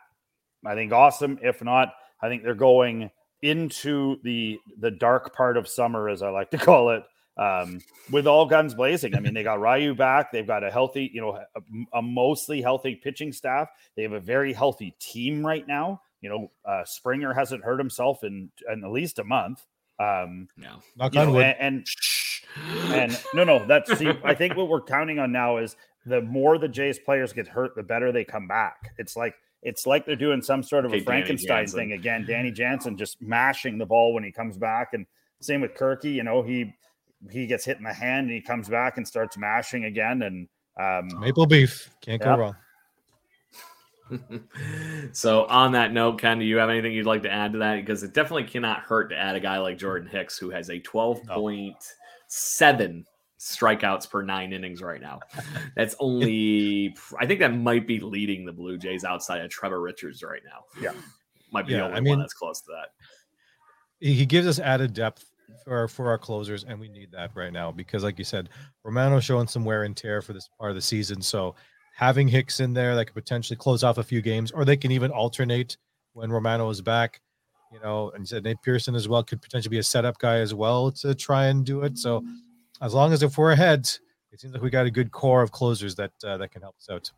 [0.64, 1.40] I think awesome.
[1.42, 3.10] If not, I think they're going
[3.42, 7.04] into the the dark part of summer, as I like to call it,
[7.38, 7.80] um,
[8.12, 9.16] with all guns blazing.
[9.16, 10.32] I mean, they got Ryu back.
[10.32, 13.70] They've got a healthy, you know, a, a mostly healthy pitching staff.
[13.96, 16.02] They have a very healthy team right now.
[16.22, 19.66] You know, uh, Springer hasn't hurt himself in, in at least a month.
[20.00, 20.82] Um, No.
[20.96, 21.88] Knock you on know, and, and
[22.94, 26.58] and no, no, that's see, I think what we're counting on now is the more
[26.58, 28.94] the Jays players get hurt, the better they come back.
[28.98, 32.26] It's like it's like they're doing some sort of Okay, a Frankenstein thing again.
[32.28, 35.06] Danny Jansen just mashing the ball when he comes back, and
[35.42, 36.14] same with Kirky.
[36.14, 36.74] You know, he
[37.32, 40.22] he gets hit in the hand and he comes back and starts mashing again.
[40.22, 40.48] And
[40.80, 42.30] um, Maple beef can't Yep.
[42.30, 42.56] go wrong.
[45.14, 47.78] so on that note, Ken, do you have anything you'd like to add to that?
[47.78, 50.80] Because it definitely cannot hurt to add a guy like Jordan Hicks, who has a
[50.80, 53.04] 12.7
[53.46, 55.20] strikeouts per nine innings right now.
[55.76, 60.24] That's only, I think that might be leading the Blue Jays outside of Trevor Richards
[60.24, 60.64] right now.
[60.82, 60.94] Yeah.
[61.52, 62.90] Might be Yeah, the only I mean- one that's close to that.
[64.00, 65.26] he gives us added depth
[65.64, 68.50] for for our closers, and we need that right now because, like you said,
[68.84, 71.22] Romano showing some wear and tear for this part of the season.
[71.22, 71.56] So
[71.96, 74.92] having Hicks in there that could potentially close off a few games, or they can
[74.92, 75.78] even alternate
[76.14, 77.22] when Romano is back.
[77.72, 80.54] You know, and said Nate Pearson as well could potentially be a setup guy as
[80.54, 81.98] well to try and do it.
[81.98, 82.24] So
[82.82, 83.90] as long as if we're ahead,
[84.32, 86.76] it seems like we got a good core of closers that uh, that can help
[86.78, 87.12] us out.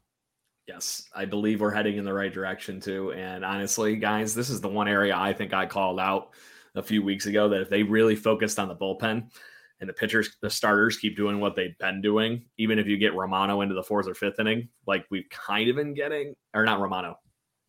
[0.67, 3.13] Yes, I believe we're heading in the right direction too.
[3.13, 6.31] And honestly, guys, this is the one area I think I called out
[6.75, 9.31] a few weeks ago that if they really focused on the bullpen
[9.79, 13.15] and the pitchers, the starters keep doing what they've been doing, even if you get
[13.15, 16.81] Romano into the fourth or fifth inning, like we've kind of been getting, or not
[16.81, 17.17] Romano,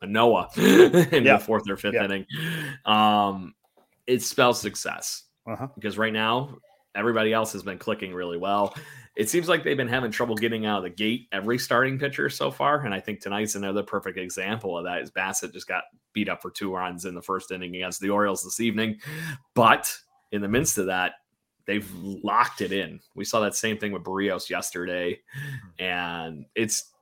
[0.02, 1.36] Manoa into Yeah.
[1.36, 2.04] the fourth or fifth Yeah.
[2.06, 2.26] inning,
[2.84, 3.54] um,
[4.08, 5.68] it spells success uh-huh.
[5.76, 6.56] because right now
[6.98, 8.74] everybody else has been clicking really well.
[9.16, 12.28] It seems like they've been having trouble getting out of the gate every starting pitcher
[12.28, 15.02] so far, and I think tonight's another perfect example of that.
[15.02, 18.10] Is Bassitt just got beat up for two runs in the first inning against the
[18.10, 18.98] Orioles this evening,
[19.54, 19.92] but
[20.32, 21.14] in the midst of that,
[21.66, 23.00] they've locked it in.
[23.14, 25.20] We saw that same thing with Berrios yesterday,
[25.78, 26.92] and it's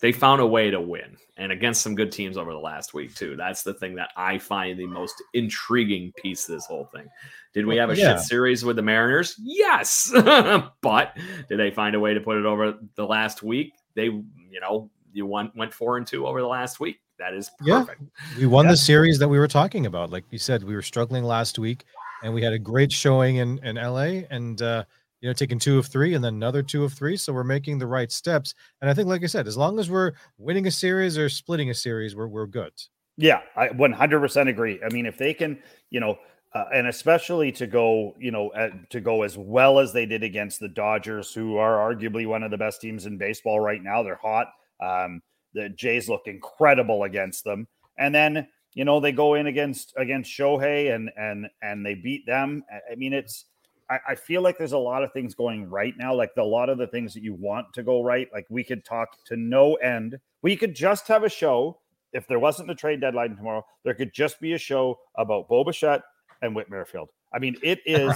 [0.00, 3.14] they found a way to win and against some good teams over the last week
[3.14, 3.36] too.
[3.36, 7.08] That's the thing that I find the most intriguing piece of this whole thing.
[7.54, 8.16] Did we have a yeah.
[8.16, 9.36] shit series with the Mariners?
[9.42, 10.10] Yes.
[10.82, 11.16] but
[11.48, 13.72] did they find a way to put it over the last week?
[13.94, 16.98] They, you know, you went went four and two over the last week.
[17.18, 17.80] That is Yeah.
[17.80, 18.02] perfect.
[18.38, 18.72] We won Yeah.
[18.72, 20.10] the series that we were talking about.
[20.10, 21.84] Like you said, we were struggling last week,
[22.22, 24.84] and we had a great showing in in LA, and uh,
[25.20, 27.16] you know, taking two of three, and then another two of three.
[27.16, 28.54] So we're making the right steps.
[28.80, 31.70] And I think, like I said, as long as we're winning a series or splitting
[31.70, 32.72] a series, we're we're good.
[33.18, 34.80] Yeah, I 100% agree.
[34.84, 36.16] I mean, if they can, you know,
[36.54, 38.50] uh, and especially to go, you know,
[38.90, 42.50] to go as well as they did against the Dodgers, who are arguably one of
[42.50, 44.02] the best teams in baseball right now.
[44.02, 44.48] They're hot.
[44.80, 45.22] Um,
[45.54, 47.66] the Jays look incredible against them,
[47.98, 52.26] and then you know they go in against against Shohei and and and they beat
[52.26, 52.64] them.
[52.70, 53.46] I- mean, it's.
[53.90, 56.14] I, I feel like there's a lot of things going right now.
[56.14, 58.28] Like the, a lot of the things that you want to go right.
[58.32, 60.18] Like we could talk to no end.
[60.42, 61.78] We could just have a show
[62.12, 65.64] if there wasn't a trade deadline tomorrow, there could just be a show about Bo
[65.64, 66.02] Bichette
[66.42, 67.08] and Whit Merrifield.
[67.32, 68.12] I mean, it is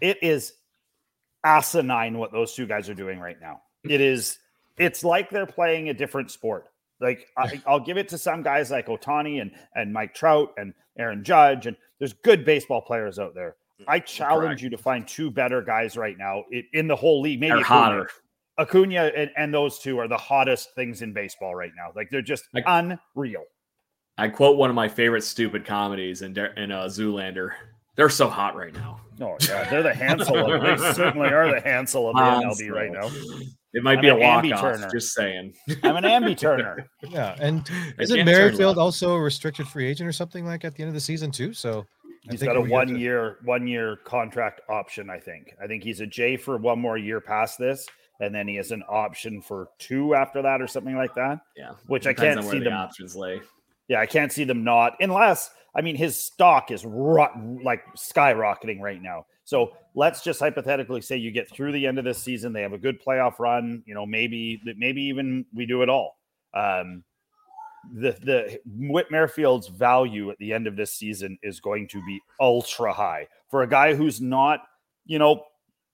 [0.00, 0.52] it is
[1.44, 3.62] asinine what those two guys are doing right now.
[3.88, 4.38] It is
[4.78, 6.66] it's like they're playing a different sport.
[7.00, 10.72] Like I, I'll give it to some guys like Ohtani and and Mike Trout and
[10.98, 13.56] Aaron Judge, and there's good baseball players out there.
[13.86, 14.62] I challenge Correct.
[14.62, 17.40] you to find two better guys right now in, in the whole league.
[17.40, 17.64] Maybe Acuna.
[17.66, 18.10] hotter.
[18.58, 21.90] Acuna and, and those two are the hottest things in baseball right now.
[21.94, 23.44] Like they're just Like- unreal.
[24.18, 27.50] I quote one of my favorite stupid comedies in, Der- in uh, Zoolander.
[27.96, 29.00] They're so hot right now.
[29.20, 30.52] Oh yeah, they're the Hansel.
[30.52, 33.08] Of, they certainly are the Hansel of the MLB right now.
[33.72, 34.60] It might I'm be a an walk off.
[34.60, 34.90] Turner.
[34.90, 35.54] Just saying.
[35.82, 36.86] I'm an ambi turner.
[37.08, 40.88] Yeah, and isn't Merrifield also a restricted free agent or something like at the end
[40.88, 41.54] of the season too?
[41.54, 41.86] So
[42.28, 45.08] I He's think got a we got one to- year one year contract option.
[45.08, 45.54] I think.
[45.62, 47.86] I think he's a J for one more year past this,
[48.20, 51.40] and then he has an option for two after that or something like that.
[51.56, 51.72] Yeah.
[51.86, 52.74] Which I can't on where see the them.
[52.74, 53.40] options lay.
[53.88, 59.00] Yeah, I can't see them not unless I mean his stock is like skyrocketing right
[59.00, 59.26] now.
[59.44, 62.72] So let's just hypothetically say you get through the end of this season, they have
[62.72, 63.82] a good playoff run.
[63.86, 66.16] You know, maybe maybe even we do it all.
[66.52, 67.04] Um,
[67.94, 72.20] the the Whit Merrifield's value at the end of this season is going to be
[72.40, 74.60] ultra high for a guy who's not,
[75.04, 75.44] you know,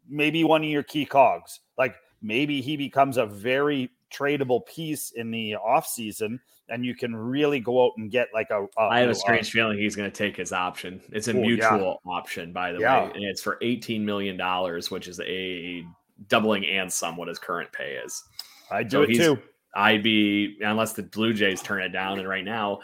[0.09, 1.61] maybe one of your key cogs.
[1.77, 7.15] Like maybe he becomes a very tradable piece in the off season and you can
[7.15, 8.65] really go out and get like a.
[8.79, 11.01] a I have a strange a, feeling he's going to take his option.
[11.11, 12.13] It's a oh, mutual yeah.
[12.13, 13.05] option, by the yeah.
[13.05, 15.85] way, and it's for eighteen million dollars, which is a
[16.29, 18.23] doubling and some what his current pay is.
[18.71, 19.39] I do so it too.
[19.75, 22.81] I'd be unless the Blue Jays turn it down, and right now.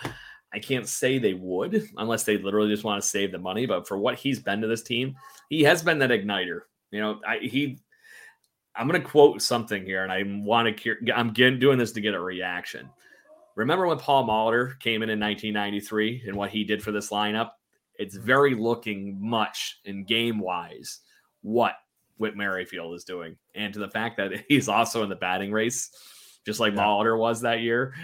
[0.50, 3.66] I can't say they would unless they literally just want to save the money.
[3.66, 5.14] But for what he's been to this team,
[5.50, 6.60] he has been that igniter.
[6.90, 7.80] You know, I, he
[8.78, 10.96] I'm going to quote something here, and I want to.
[11.14, 12.88] I'm getting, doing this to get a reaction.
[13.56, 17.50] Remember when Paul Molitor came in in 1993 and what he did for this lineup?
[17.96, 21.00] It's very looking much in game wise
[21.42, 21.74] what
[22.18, 25.90] Whit Merrifield is doing, and to the fact that he's also in the batting race,
[26.46, 26.80] just like yeah.
[26.80, 27.94] Molitor was that year.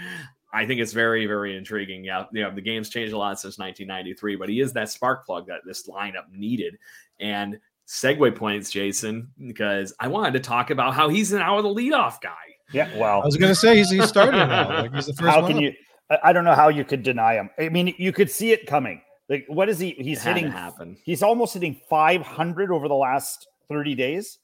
[0.53, 2.05] I think it's very, very intriguing.
[2.05, 5.27] Yeah, you know, the game's changed a lot since 1993, but he is that spark
[5.27, 6.79] plug that this lineup needed.
[7.19, 12.21] And segue points, Jason, because I wanted to talk about how he's now the leadoff
[12.21, 12.33] guy.
[12.73, 14.69] Yeah, well, I was going to say he's, he's starting now.
[14.69, 15.29] Like he's the first.
[15.29, 15.63] How can up.
[15.63, 15.73] you?
[16.23, 17.51] I don't know how you could deny him.
[17.59, 19.01] I mean, you could see it coming.
[19.29, 19.91] Like, what is he?
[19.99, 20.51] He's hitting.
[20.51, 20.97] Happen.
[21.03, 24.39] He's almost hitting 500 over the last 30 days.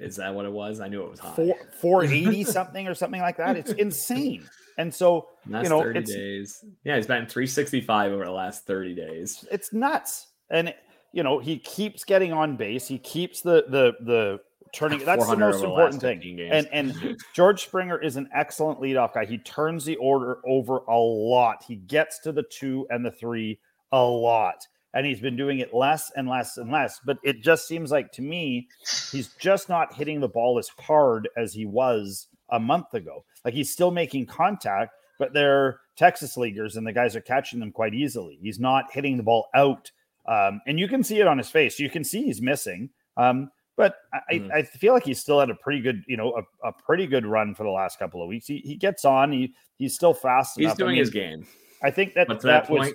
[0.00, 0.80] Is that what it was?
[0.80, 1.34] I knew it was high.
[1.34, 3.56] Four, 480 something or something like that.
[3.56, 4.48] It's insane.
[4.78, 6.64] And so, you know, 30 days.
[6.82, 9.44] Yeah, he's been 365 over the last 30 days.
[9.52, 10.28] It's nuts.
[10.50, 10.74] And
[11.14, 12.88] you know, he keeps getting on base.
[12.88, 14.40] He keeps the the the
[14.74, 14.98] turning.
[15.04, 16.40] That's the most important thing.
[16.50, 19.24] And and George Springer is an excellent leadoff guy.
[19.24, 21.62] He turns the order over a lot.
[21.66, 23.60] He gets to the two and the three
[23.92, 24.66] a lot.
[24.92, 27.00] And he's been doing it less and less and less.
[27.04, 28.68] But it just seems like to me,
[29.12, 33.24] he's just not hitting the ball as hard as he was a month ago.
[33.44, 37.70] Like he's still making contact, but they're Texas leaguers and the guys are catching them
[37.70, 38.38] quite easily.
[38.42, 39.90] He's not hitting the ball out.
[40.26, 41.78] Um, and you can see it on his face.
[41.78, 42.90] You can see he's missing.
[43.16, 44.52] Um, but I, mm.
[44.52, 46.32] I, feel like he's still had a pretty good, you know,
[46.62, 48.46] a, a, pretty good run for the last couple of weeks.
[48.46, 49.32] He, he gets on.
[49.32, 50.56] He he's still fast.
[50.56, 50.76] He's enough.
[50.76, 51.46] doing I mean, his game.
[51.82, 52.92] I think that that, that was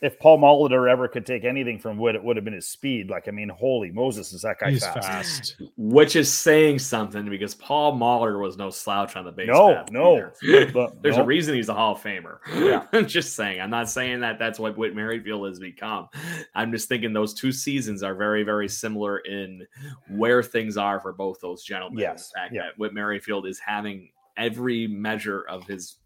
[0.00, 3.10] if Paul Molitor ever could take anything from Wood, it would have been his speed.
[3.10, 5.06] Like, I mean, holy Moses, is that guy He's fast.
[5.06, 5.62] fast.
[5.76, 9.48] Which is saying something because Paul Molitor was no slouch on the base.
[9.48, 10.30] No, no.
[10.42, 10.72] There's
[11.16, 11.22] no.
[11.22, 12.38] a reason he's a Hall of Famer.
[12.54, 12.86] Yeah.
[12.92, 13.60] I'm just saying.
[13.60, 16.08] I'm not saying that that's what Whit Merrifield has become.
[16.54, 19.66] I'm just thinking those two seasons are very, very similar in
[20.08, 21.98] where things are for both those gentlemen.
[21.98, 22.30] Yes.
[22.30, 22.62] The fact yeah.
[22.62, 25.96] that Whit Merrifield is having every measure of his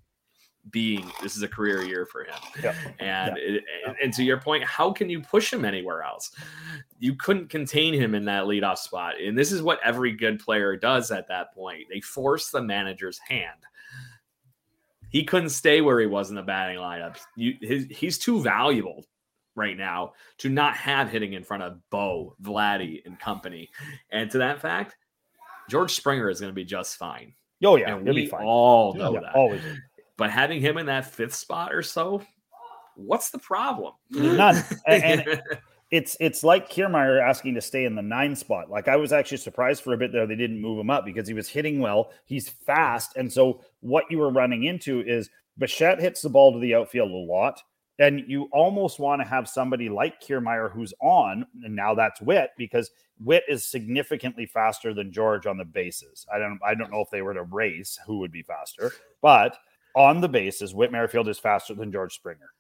[0.71, 2.35] being this is a career year for him.
[2.63, 2.75] Yep.
[3.01, 3.39] And yep.
[3.39, 6.31] It, and, and to your point, how can you push him anywhere else?
[6.99, 9.21] You couldn't contain him in that leadoff spot.
[9.21, 11.85] And this is what every good player does at that point.
[11.91, 13.61] They force the manager's hand.
[15.11, 17.19] He couldn't stay where he was in the batting lineup.
[17.37, 19.05] You, his, he's too valuable
[19.55, 23.69] right now to not have hitting in front of Bo, Vladdy, and company.
[24.11, 24.97] And to that fact,
[25.69, 27.35] George Springer is going to be just fine.
[27.65, 29.35] Oh yeah, and we all know yeah, that.
[29.37, 29.61] Always.
[30.17, 32.23] But having him in that fifth spot or so,
[32.97, 33.95] what's the problem?
[34.11, 34.63] None.
[34.87, 35.43] and,
[35.93, 38.71] it's it's like Kiermaier asking to stay in the nine spot.
[38.71, 41.29] Like I was actually surprised for a bit there they didn't move him up because
[41.29, 42.11] he was hitting well.
[42.25, 46.59] He's fast, and so what you were running into is Bichette hits the ball to
[46.59, 47.63] the outfield a lot.
[47.99, 52.51] And you almost want to have somebody like Kiermaier who's on, and now that's Whit
[52.57, 52.91] because
[53.23, 56.27] Whit is significantly faster than George on the bases.
[56.33, 59.59] I don't I don't know if they were to race who would be faster, but
[59.95, 62.51] on the bases, Whit Merrifield is faster than George Springer.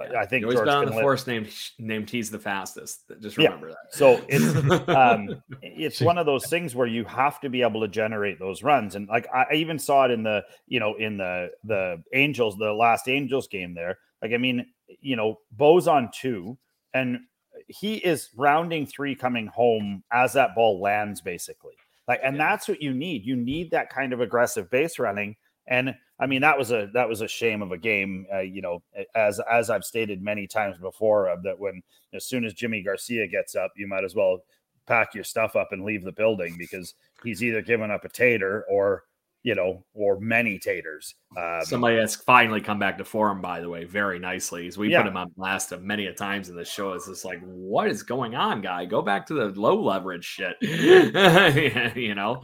[0.00, 0.20] Yeah.
[0.20, 3.10] I think he's been on the force named named he's the fastest.
[3.20, 3.74] Just remember yeah.
[3.74, 3.94] that.
[3.94, 7.88] So it's um, it's one of those things where you have to be able to
[7.88, 11.50] generate those runs, and like I even saw it in the you know in the
[11.64, 13.98] the Angels the last Angels game there.
[14.22, 14.66] Like I mean
[15.00, 16.56] you know Bo's on two,
[16.94, 17.20] and
[17.66, 21.74] he is rounding three coming home as that ball lands basically.
[22.08, 23.26] Like and that's what you need.
[23.26, 25.36] You need that kind of aggressive base running
[25.66, 28.26] and I mean that was a that was a shame of a game.
[28.32, 28.82] Uh, you know,
[29.14, 33.26] as as I've stated many times before, uh, that when as soon as Yimi Garcia
[33.26, 34.40] gets up, you might as well
[34.86, 38.64] pack your stuff up and leave the building because he's either giving up a tater
[38.68, 39.04] or
[39.42, 41.14] you know, or many taters.
[41.36, 44.66] Um, Somebody has finally come back to form, by the way, very nicely.
[44.66, 45.00] As we yeah.
[45.00, 46.92] put him on blast of many a times in the show.
[46.92, 48.84] It's just like, what is going on, guy?
[48.84, 50.56] Go back to the low leverage shit.
[51.96, 52.42] you know.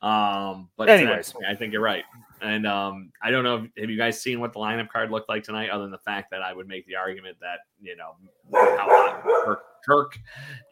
[0.00, 2.04] Um, but anyways, I think you're right.
[2.40, 3.66] And um, I don't know.
[3.78, 5.70] Have you guys seen what the lineup card looked like tonight?
[5.70, 8.12] Other than the fact that I would make the argument that you know
[8.52, 10.18] how hot Kirk,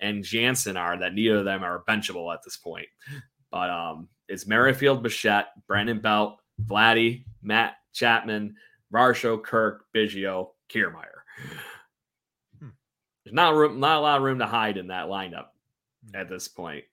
[0.01, 2.87] and Jansen are, that neither of them are benchable at this point.
[3.51, 8.57] But um, it's Merrifield, Bichette, Brandon Belt, Vladdy, Matt Chapman,
[8.93, 11.23] Varsho, Kirk, Biggio, Kiermaier.
[12.61, 12.69] Hmm.
[13.25, 15.47] There's not room, not a lot of room to hide in that lineup
[16.15, 16.85] at this point.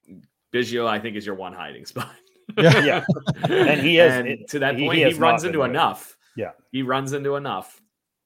[0.53, 2.15] Biggio, I think, is your one hiding spot.
[2.57, 3.05] Yeah, yeah.
[3.49, 4.97] and he is and it, to that he- point.
[4.97, 5.71] he He, has runs into been good.
[5.71, 6.17] enough.
[6.35, 6.51] Yeah.
[6.71, 7.79] he runs into enough.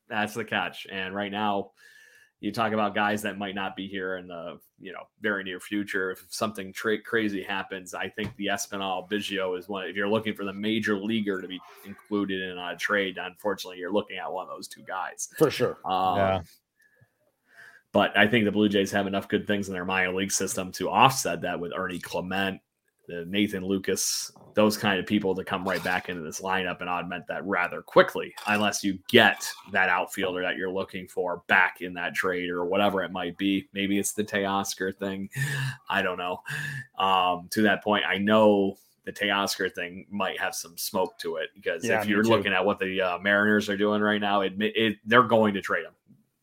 [0.09, 0.87] That's the catch.
[0.89, 1.71] And right now,
[2.39, 5.59] you talk about guys that might not be here in the you know very near
[5.59, 6.11] future.
[6.11, 9.85] If something tra- crazy happens, I think the Espinal Biggio is one.
[9.87, 13.91] If you're looking for the major leaguer to be included in a trade, unfortunately, you're
[13.91, 15.29] looking at one of those two guys.
[15.37, 15.77] for sure.
[15.83, 16.41] Um, Yeah.
[17.93, 20.71] But I think the Blue Jays have enough good things in their minor league system
[20.73, 22.59] to offset that with Ernie Clement,
[23.07, 26.89] the Nathan Lukes, those kind of people to come right back into this lineup and
[26.89, 31.93] augment that rather quickly, unless you get that outfielder that you're looking for back in
[31.93, 33.67] that trade or whatever it might be.
[33.73, 35.29] Maybe it's the Teoscar thing.
[35.89, 36.41] I don't know.
[36.99, 41.49] Um, to that point, I know the Teoscar thing might have some smoke to it
[41.55, 44.53] because Yeah, if you're looking at what the uh, Mariners are doing right now, it,
[44.59, 45.93] it they're going to trade him.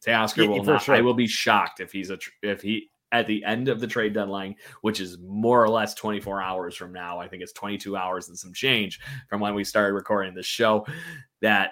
[0.05, 0.83] Teoscar Yeah, will not.
[0.83, 0.95] sure.
[0.95, 3.87] I will be shocked if he's a tr- if he at the end of the
[3.87, 7.21] trade deadline, which is more or less 24 hours from now.
[7.21, 8.99] I think it's 22 hours and some change
[9.29, 10.85] from when we started recording this show.
[11.41, 11.71] That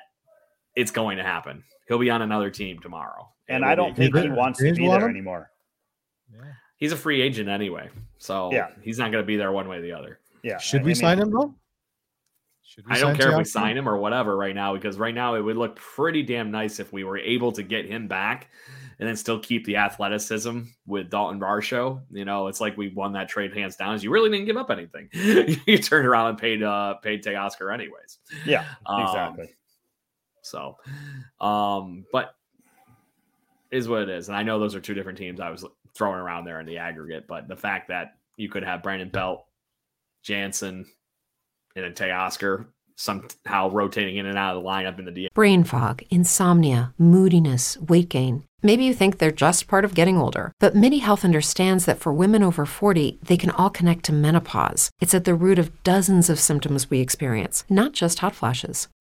[0.76, 1.64] it's going to happen.
[1.88, 4.86] He'll be on another team tomorrow, And it I don't think he wants to be
[4.86, 5.11] there him?
[5.11, 5.51] anymore.
[6.76, 8.68] he's a free agent anyway, so Yeah.
[8.82, 10.20] he's not going to be there one way or the other.
[10.45, 10.59] Yeah.
[10.59, 11.55] Should I- we I mean, sign him though?
[12.72, 15.14] Should we I don't care if we sign him or whatever right now because right
[15.14, 18.48] now it would look pretty damn nice if we were able to get him back
[18.98, 22.00] and then still keep the athleticism with Dalton Varsho.
[22.10, 23.94] You know, it's like we won that trade hands down.
[23.94, 25.10] Is you really didn't give up anything.
[25.66, 28.20] you turned around and paid uh paid Teoscar anyways.
[28.46, 29.50] Yeah, Um, exactly.
[30.40, 30.78] So,
[31.42, 32.36] um, but
[33.70, 34.28] is what it is.
[34.28, 36.78] And I know those are two different teams I was throwing around there in the
[36.78, 39.44] aggregate, but the fact that you could have Brandon Belt,
[40.22, 40.86] Jansen,
[41.76, 42.66] and then Teoscar
[42.96, 45.28] somehow rotating in and out of the lineup in the D.
[45.34, 48.44] Brain fog, insomnia, moodiness, weight gain.
[48.64, 52.12] Maybe you think they're just part of getting older, but MIDI Health understands that for
[52.12, 54.90] women over 40, they can all connect to menopause.
[55.00, 58.86] It's at the root of dozens of symptoms we experience, not just hot flashes.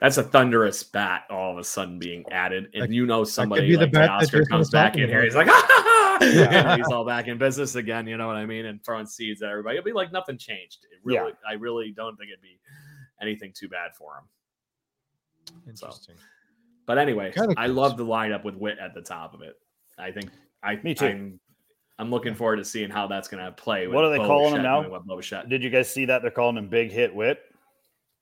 [0.00, 2.68] That's a thunderous bat all of a sudden being added.
[2.72, 5.24] And That- you know be somebody the like bat Oscar comes back in here.
[5.24, 6.18] He's like, ah!
[6.20, 6.76] Yeah.
[6.76, 8.06] he's all back in business again.
[8.06, 8.66] You know what I mean?
[8.66, 9.76] And throwing seeds at everybody.
[9.76, 10.86] It'll be like nothing changed.
[10.90, 11.30] It Yeah.
[11.48, 12.58] I really don't think it'd be
[13.20, 14.24] anything too bad for him.
[15.68, 16.14] Interesting.
[16.86, 19.54] But anyway, Kinda I love the lineup with Wit at the top of it.
[19.98, 20.30] I think
[20.62, 21.06] I Me too.
[21.06, 21.40] I'm,
[21.98, 23.86] I'm looking forward to seeing how that's going to play.
[23.88, 24.88] What are they Bo calling him now?
[24.88, 26.22] what Did you guys see that?
[26.22, 27.40] They're calling him Big Hit Wit.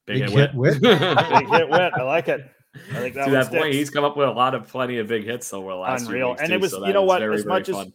[0.07, 0.81] Big, Big hit hit Wit.
[0.81, 1.93] Big Hit Wit.
[1.97, 2.51] I like it.
[2.93, 4.99] I think that to one that point, he's come up with a lot of plenty
[4.99, 6.31] of big hits over the last few Unreal.
[6.31, 7.21] weeks, And too, it was, so you know what?
[7.21, 7.87] very, as much as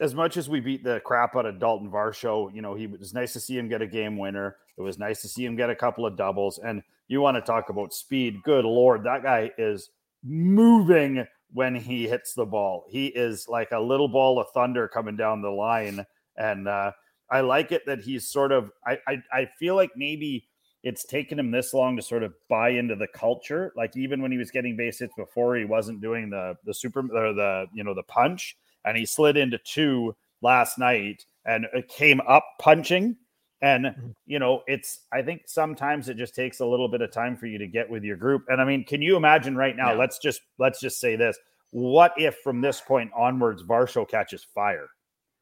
[0.00, 2.98] as much as we beat the crap out of Dalton Varsho, you know, he it
[2.98, 4.56] was nice to see him get a game winner.
[4.78, 6.58] It was nice to see him get a couple of doubles.
[6.58, 8.42] And you want to talk about speed?
[8.42, 9.90] Good lord, that guy is
[10.24, 12.86] moving when he hits the ball.
[12.88, 16.06] He is like a little ball of thunder coming down the line.
[16.36, 16.92] And uh,
[17.30, 18.70] I like it that he's sort of.
[18.86, 20.46] I, I I feel like maybe
[20.82, 23.72] it's taken him this long to sort of buy into the culture.
[23.76, 27.00] Like even when he was getting base hits before, he wasn't doing the the super
[27.00, 31.88] or the you know the punch, and he slid into two last night and it
[31.88, 33.16] came up punching.
[33.62, 34.10] And mm-hmm.
[34.26, 37.46] you know, it's I think sometimes it just takes a little bit of time for
[37.46, 38.44] you to get with your group.
[38.48, 39.92] And I mean, can you imagine right now?
[39.92, 39.98] Yeah.
[39.98, 41.38] Let's just let's just say this:
[41.70, 44.88] What if from this point onwards, Varsho catches fire?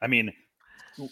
[0.02, 0.32] I mean,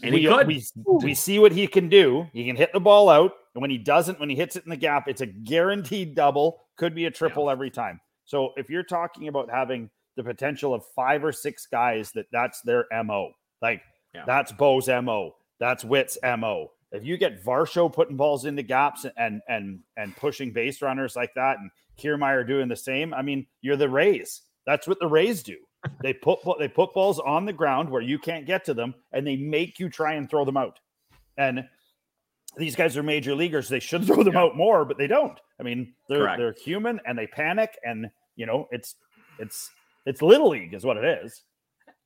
[0.03, 0.47] And we, he could.
[0.47, 0.65] we
[1.03, 2.27] we see what he can do.
[2.33, 4.71] He can hit the ball out, and when he doesn't, when he hits it in
[4.71, 6.61] the gap, it's a guaranteed double.
[6.77, 8.01] Could be a triple every time.
[8.25, 12.61] So if you're talking about having the potential of five or six guys that that's
[12.63, 13.83] their mo, like
[14.15, 14.25] Yeah.
[14.27, 19.41] that's Bo's mo, that's Whit's mo, If you get Varsho putting balls into gaps and
[19.49, 23.77] and and pushing base runners like that, and Kiermaier doing the same, I mean, you're
[23.77, 24.43] the Rays.
[24.67, 25.57] That's what the Rays do.
[26.03, 29.27] They put they put balls on the ground where you can't get to them, and
[29.27, 30.79] they make you try and throw them out.
[31.39, 31.65] And
[32.57, 33.69] these guys are major leaguers.
[33.69, 34.43] They should throw them yeah.
[34.43, 35.39] out more, but they don't.
[35.61, 36.39] I mean, they're Correct.
[36.39, 38.97] they're human and they panic, and you know, it's
[39.39, 39.71] it's
[40.05, 41.43] it's little league is what it is.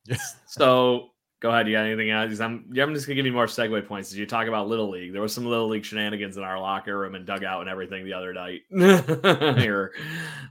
[0.47, 1.09] so
[1.41, 1.67] go ahead.
[1.67, 2.39] You got anything else?
[2.39, 5.13] I'm I'm just gonna give you more segue points as you talk about little league.
[5.13, 8.13] There was some little league shenanigans in our locker room and dugout and everything the
[8.13, 8.61] other night.
[9.59, 9.93] Here,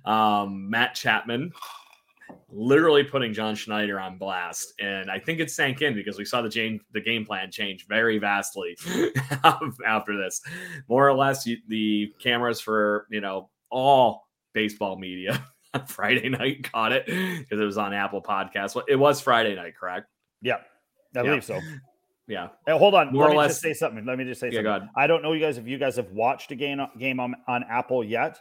[0.05, 1.53] um, Matt Chapman
[2.51, 6.43] literally putting John Schneider on blast, and I think it sank in because we saw
[6.43, 8.76] the game the game plan change very vastly
[9.87, 10.41] after this.
[10.89, 16.93] More or less, the cameras for you know all baseball media on Friday night caught
[16.93, 18.81] it because it was on Apple Podcast.
[18.89, 20.07] It was Friday night, correct?
[20.43, 20.59] Yeah,
[21.16, 21.61] I believe so.
[22.31, 22.49] Yeah.
[22.64, 23.12] Hey, hold on.
[23.12, 24.07] More Let me less, just say something.
[24.07, 24.89] Let me just say yeah, something.
[24.97, 27.64] I don't know you guys if you guys have watched a game game on, on
[27.68, 28.39] Apple yet.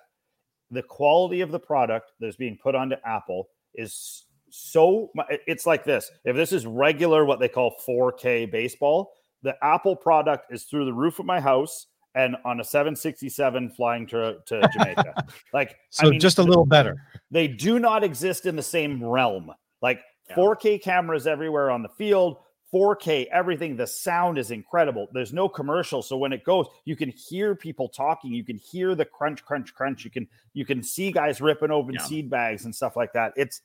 [0.69, 5.11] The quality of the product that's being put onto Apple is so
[5.47, 6.09] it's like this.
[6.25, 9.13] If this is regular, what they call 4K baseball,
[9.43, 14.07] the Apple product is through the roof of my house and on a 767 flying
[14.07, 15.13] to, to Jamaica.
[15.53, 17.03] like, so I mean, just a little better.
[17.31, 19.51] They do not exist in the same realm.
[19.81, 20.35] Like yeah.
[20.35, 22.37] 4K cameras everywhere on the field,
[22.73, 23.75] 4K, everything.
[23.75, 25.07] The sound is incredible.
[25.11, 28.31] There's no commercial, so when it goes, you can hear people talking.
[28.31, 30.05] You can hear the crunch, crunch, crunch.
[30.05, 32.03] You can you can see guys ripping open yeah.
[32.03, 33.33] seed bags and stuff like that.
[33.35, 33.61] It's,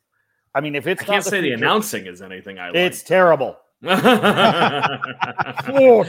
[0.54, 2.76] I mean, if it's I can't the say future, the announcing is anything I like.
[2.76, 3.58] It's terrible.
[3.86, 6.04] oh.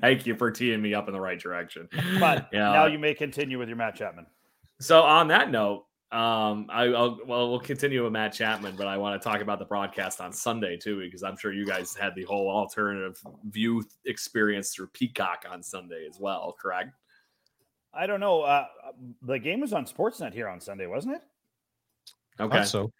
[0.00, 1.86] Thank you for teeing me up in the right direction.
[2.18, 2.72] But yeah.
[2.72, 4.24] now you may continue with your Matt Chapman.
[4.80, 8.96] So on that note, um, I, will well, we'll continue with Matt Chapman, but I
[8.96, 12.16] want to talk about the broadcast on Sunday too, because I'm sure you guys had
[12.16, 16.56] the whole alternative view experience through Peacock on Sunday as well.
[16.60, 16.90] Correct?
[17.94, 18.42] I don't know.
[18.42, 18.66] Uh,
[19.22, 21.22] the game was on Sportsnet here on Sunday, wasn't it?
[22.40, 22.92] Okay, so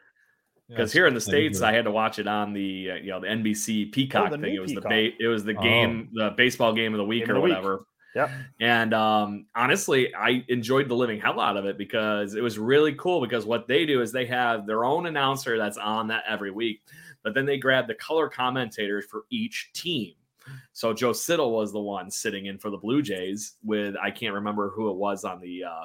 [0.69, 3.11] because yeah, here in the states, I had to watch it on the uh, you
[3.11, 4.55] know the NBC oh, Peacock oh, the thing.
[4.55, 4.85] It was Peacock.
[4.85, 5.63] the ba- it was the oh.
[5.63, 6.25] game, oh.
[6.29, 7.79] the baseball game of the week game or whatever.
[7.79, 7.87] Week.
[8.15, 8.31] Yeah.
[8.61, 12.95] And um, honestly, I enjoyed the living hell out of it because it was really
[12.95, 13.21] cool.
[13.21, 16.83] Because what they do is they have their own announcer that's on that every week,
[17.23, 20.15] but then they grab the color commentators for each team.
[20.73, 24.35] So Joe Siddall was the one sitting in for the Blue Jays with I can't
[24.35, 25.65] remember who it was on the.
[25.65, 25.85] Uh,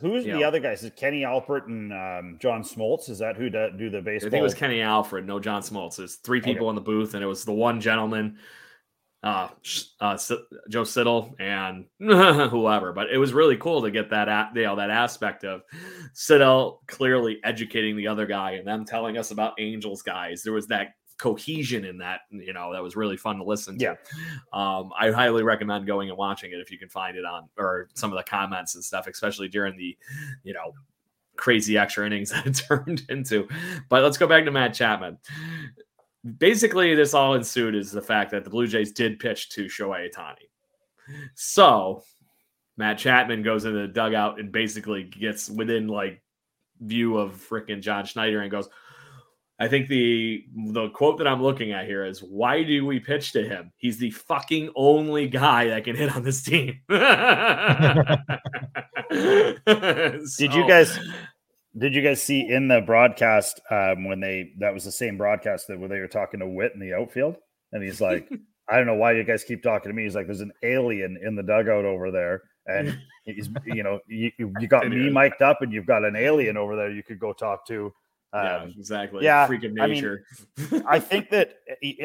[0.00, 0.84] Who's the know, other guys?
[0.84, 3.10] Is Kenny Albert and um, John Smoltz?
[3.10, 4.28] Is that who do, do the baseball?
[4.28, 5.96] I think it was Kenny Albert, no John Smoltz.
[5.96, 6.70] There's three people okay.
[6.70, 8.38] in the booth, and it was the one gentleman
[9.22, 9.48] uh,
[10.00, 10.18] uh,
[10.68, 12.92] Joe Siddall and whoever.
[12.92, 15.62] But it was really cool to get that at, you know that aspect of
[16.12, 20.42] Siddall clearly educating the other guy and them telling us about Angels guys.
[20.42, 23.84] There was that cohesion in that you know that was really fun to listen to.
[23.84, 23.94] Yeah.
[24.52, 27.88] Um, I highly recommend going and watching it if you can find it on or
[27.94, 29.96] some of the comments and stuff, especially during the
[30.44, 30.72] you know
[31.36, 33.48] crazy extra innings that it turned into.
[33.88, 35.18] But let's go back to Matt Chapman
[36.36, 40.12] basically this all ensued is the fact that the Blue Jays did pitch to Shohei
[40.12, 40.48] Ohtani.
[41.34, 42.02] So
[42.76, 46.22] Matt Chapman goes into the dugout and basically gets within like
[46.80, 48.68] view of freaking John Schneider and goes,
[49.60, 53.32] I think the the quote that I'm looking at here is why do we pitch
[53.32, 53.72] to him?
[53.76, 56.78] He's the fucking only guy that can hit on this team.
[56.88, 56.96] so,
[60.38, 60.96] Did you guys
[61.78, 65.68] did you guys see in the broadcast um, when they that was the same broadcast
[65.68, 67.36] that where they were talking to Whit in the outfield,
[67.72, 68.28] and he's like,
[68.68, 71.18] "I don't know why you guys keep talking to me." He's like, "There's an alien
[71.22, 75.62] in the dugout over there, and he's you know you, you got me mic'd up,
[75.62, 77.92] and you've got an alien over there you could go talk to."
[78.32, 79.24] Um, yeah, exactly.
[79.24, 80.24] Yeah, freaking nature.
[80.58, 81.54] I, mean, I think that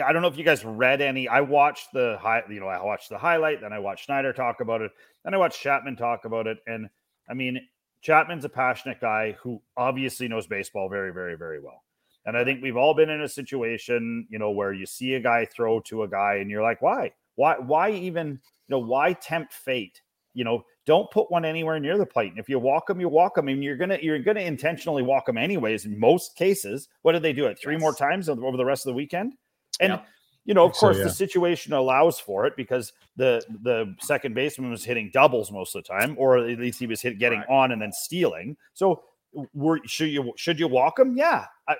[0.05, 1.27] I don't know if you guys read any.
[1.27, 4.61] I watched the high, you know, I watched the highlight, then I watched Schneider talk
[4.61, 4.91] about it,
[5.25, 6.89] then I watched Chapman talk about it, and
[7.29, 7.59] I mean,
[8.03, 11.83] Chapman's a passionate guy who obviously knows baseball very, very, very well.
[12.25, 15.19] And I think we've all been in a situation, you know, where you see a
[15.19, 17.11] guy throw to a guy and you're like, why?
[17.35, 20.01] Why why even, you know, why tempt fate?
[20.33, 22.31] You know, don't put one anywhere near the plate.
[22.31, 23.47] And if you walk them, you walk them.
[23.47, 25.85] And you're gonna you're gonna intentionally walk them anyways.
[25.85, 27.81] In most cases, what did they do it three yes.
[27.81, 29.33] more times over the rest of the weekend?
[29.79, 30.05] And yep
[30.45, 31.07] you know, of course, so, yeah.
[31.07, 35.83] the situation allows for it because the the second baseman was hitting doubles most of
[35.83, 37.49] the time, or at least he was hit, getting right.
[37.49, 38.57] on and then stealing.
[38.73, 39.03] So,
[39.53, 41.15] were should you should you walk him?
[41.15, 41.45] Yeah.
[41.67, 41.75] I,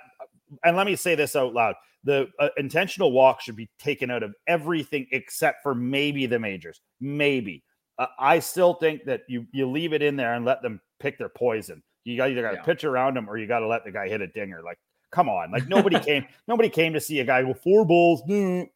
[0.62, 4.22] and let me say this out loud: the uh, intentional walk should be taken out
[4.22, 6.80] of everything except for maybe the majors.
[7.00, 7.64] Maybe.
[7.98, 11.18] Uh, I still think that you you leave it in there and let them pick
[11.18, 11.82] their poison.
[12.04, 12.62] You got either got to yeah.
[12.62, 14.62] pitch around them or you got to let the guy hit a dinger.
[14.62, 14.78] Like
[15.14, 15.52] come on.
[15.52, 18.22] Like nobody came, nobody came to see a guy go four balls.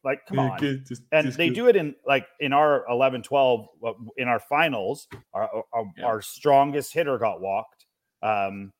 [0.03, 0.57] Like, come on.
[0.59, 1.55] Just- And they good.
[1.55, 6.05] do it in like in our 11 12 uh, in our finals, our, our, Yeah.
[6.05, 7.85] our strongest hitter got walked.
[8.23, 8.71] Um,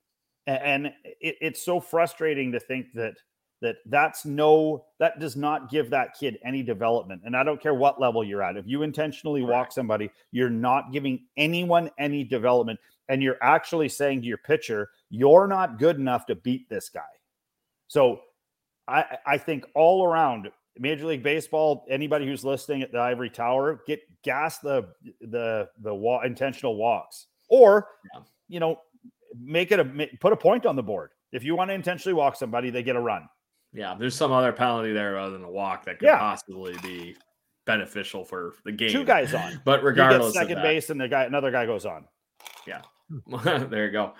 [0.47, 3.15] a- and it, it's so frustrating to think that
[3.61, 7.73] that that's no that does not give that kid any development and i don't care
[7.73, 12.79] what level you're at if you intentionally walk somebody you're not giving anyone any development
[13.09, 17.01] and you're actually saying to your pitcher you're not good enough to beat this guy
[17.89, 18.21] so
[18.87, 23.81] i i think all around major league baseball anybody who's listening at the ivory tower
[23.85, 24.87] get gas the
[25.19, 27.27] the the wa- intentional walks.
[27.49, 28.21] Or Yeah.
[28.47, 28.79] you know
[29.37, 31.09] make it a put a point on the board.
[31.33, 33.27] If you want to intentionally walk somebody they get a run.
[33.73, 36.17] Yeah, there's some other penalty there other than a walk that could Yeah.
[36.17, 37.15] possibly be
[37.65, 38.89] beneficial for the game.
[38.89, 39.61] two guys on.
[39.65, 42.07] But regardless second base and the guy another guy goes on
[43.43, 44.13] there you go.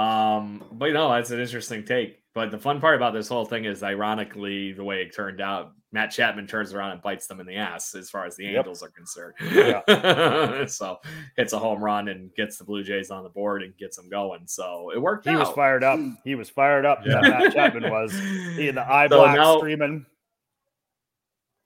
[0.00, 2.22] Um, but you know, that's an interesting take.
[2.34, 5.72] But the fun part about this whole thing is, ironically, the way it turned out,
[5.92, 8.56] Matt Chapman turns around and bites them in the ass as far as the Yep.
[8.58, 9.32] Angels are concerned.
[9.40, 10.66] Yeah.
[10.66, 10.98] so
[11.38, 14.10] hits a home run and gets the Blue Jays on the board and gets them
[14.10, 14.42] going.
[14.46, 15.38] So it worked he out.
[15.38, 17.20] was fired up he was fired up Yeah.
[17.22, 20.04] Matt Chapman was he the eye So black now- streaming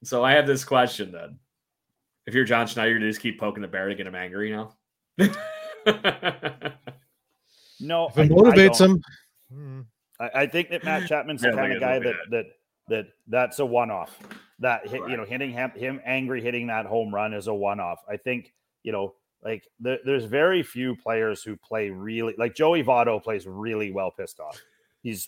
[0.05, 1.39] So I have this question then.
[2.27, 4.75] If you're John Schneider, you just keep poking the bear to get him angry now?
[7.81, 8.91] No If it I- I motivates don't.
[8.91, 9.03] him,
[9.53, 9.81] hmm,
[10.19, 12.47] I, I think that Matt Chapman's Yeah, the kind of guy that that
[12.89, 14.19] that that's a one off.
[14.59, 17.81] That hit, you know, hitting him, him angry, hitting that home run is a one
[17.81, 18.01] off.
[18.09, 18.53] I think
[18.83, 23.47] you know, like there, there's very few players who play really like Joey Votto plays
[23.47, 24.61] really well pissed off.
[25.03, 25.27] He's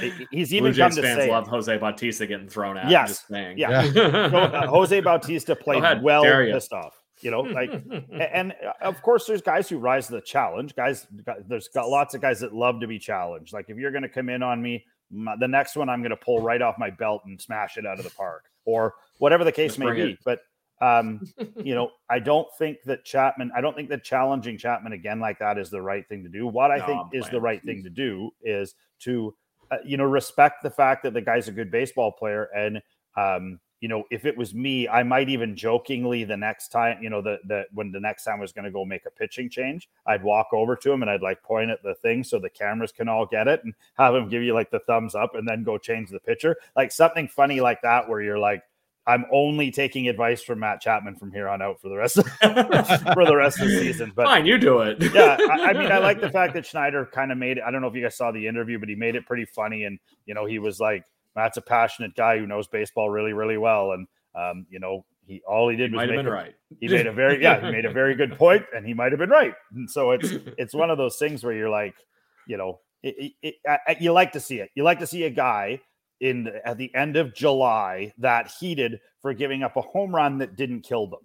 [0.00, 1.32] he- he's Blue even come Jays to fans say it.
[1.32, 2.86] love Jose Bautista getting thrown at.
[2.86, 3.08] I'm Yes.
[3.08, 3.58] just saying.
[3.58, 3.82] Yeah.
[3.92, 6.54] So, uh, Jose Bautista played well dare ya.
[6.54, 6.99] pissed off.
[7.22, 7.70] You know, like
[8.12, 11.06] and uh, of course there's guys who rise to the challenge guys
[11.46, 13.52] there's got lots of guys that love to be challenged.
[13.52, 16.10] Like if you're going to come in on me my, the next one i'm going
[16.10, 19.42] to pull right off my belt and smash it out of the park or whatever
[19.44, 20.12] the case Let's may be.
[20.12, 20.18] it.
[20.24, 20.40] but
[20.80, 21.20] um
[21.64, 25.38] you know i don't think that chapman i don't think that challenging chapman again like
[25.40, 26.46] that is the right thing to do.
[26.46, 29.34] What i No, think is the right thing to do is to
[29.72, 32.80] uh, you know respect the fact that the guy's a good baseball player and
[33.16, 37.08] um you know, if it was me, I might even jokingly the next time, you
[37.08, 39.48] know, the the when the next time I was going to go make a pitching
[39.48, 42.50] change, I'd walk over to him and I'd like point at the thing so the
[42.50, 45.48] cameras can all get it and have him give you like the thumbs up and
[45.48, 48.62] then go change the pitcher, like something funny like that, where you're like,
[49.06, 52.26] I'm only taking advice from Matt Chapman from here on out for the rest of,
[53.14, 54.12] for the rest of the season.
[54.14, 55.02] But Fine, you do it.
[55.14, 57.64] yeah, I, I mean, I like the fact that Schneider kind of made it.
[57.66, 59.84] I don't know if you guys saw the interview, but he made it pretty funny.
[59.84, 61.04] And, you know, he was like,
[61.40, 63.92] Matt's a passionate guy who knows baseball really, really well.
[63.92, 66.54] And, um, you know, he all he did was might have make a- right.
[66.80, 69.18] he made a very, yeah, he made a very good point and he might have
[69.18, 69.54] been right.
[69.74, 71.94] And so it's, it's one of those things where you're like,
[72.46, 74.70] you know, it, it, it, you like to see it.
[74.74, 75.80] You like to see a guy
[76.20, 80.38] in the, at the end of July that heated for giving up a home run
[80.38, 81.20] that didn't kill them.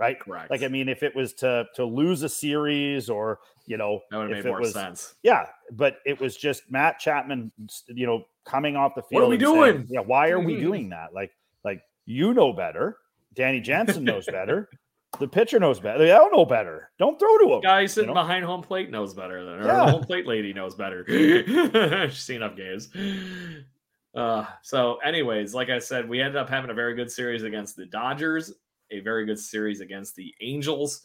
[0.00, 0.18] Right.
[0.18, 0.50] Correct.
[0.50, 4.16] Like, I mean, if it was to to lose a series or you know, that
[4.18, 5.14] would have if made it more was, sense.
[5.22, 7.52] yeah, but it was just Matt Chapman,
[7.88, 9.22] you know, coming off the field.
[9.22, 9.86] What are we and saying, doing?
[9.90, 11.14] yeah, why are we doing that?
[11.14, 11.32] Like,
[11.64, 12.98] like you know better.
[13.34, 14.68] Danny Jansen knows better.
[15.20, 15.98] The pitcher knows better.
[15.98, 16.90] They all know better.
[16.98, 17.60] Don't throw to him.
[17.60, 18.14] Guy sitting know?
[18.14, 19.84] behind home plate knows better than, Yeah.
[19.84, 21.04] the home plate lady knows better.
[22.08, 22.88] She's seen enough games.
[24.14, 27.76] Uh, so, anyways, like I said, we ended up having a very good series against
[27.76, 28.54] the Dodgers,
[28.90, 31.02] a very good series against the Angels.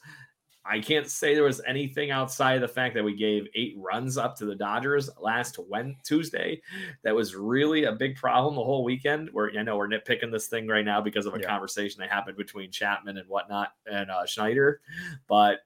[0.70, 4.18] I can't say there was anything outside of the fact that we gave eight runs
[4.18, 5.60] up to the Dodgers last
[6.04, 6.62] Tuesday.
[7.04, 9.30] That was really a big problem the whole weekend.
[9.32, 11.48] Where I know we're nitpicking this thing right now because of a Yeah.
[11.48, 14.82] conversation that happened between Chapman and whatnot and uh, Schneider,
[15.28, 15.60] but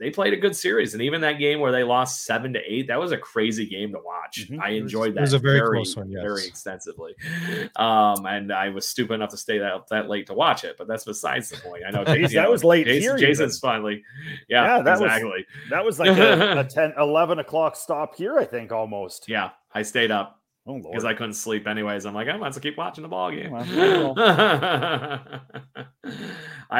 [0.00, 0.94] they played a good series.
[0.94, 3.92] And even that game where they lost seven to eight, that was a crazy game
[3.92, 4.48] to watch.
[4.50, 4.60] Mhm.
[4.60, 6.22] I It was- enjoyed it that was a very very, close one, yes.
[6.22, 7.14] very extensively.
[7.76, 10.88] Um, and I was stupid enough to stay that, that late to watch it, but
[10.88, 11.82] that's besides the point.
[11.86, 13.70] I know you that was late Jason, here Jason's even.
[13.70, 14.02] finally,
[14.48, 15.46] yeah, Yeah, that was- exactly.
[15.70, 19.28] That was like a, a 10, 11 o'clock stop here, I think, almost.
[19.28, 21.14] yeah, I stayed up Oh, because Lord.
[21.14, 22.06] I couldn't sleep anyways.
[22.06, 23.52] I'm like, I'm going to keep watching the ball game.
[23.54, 23.60] I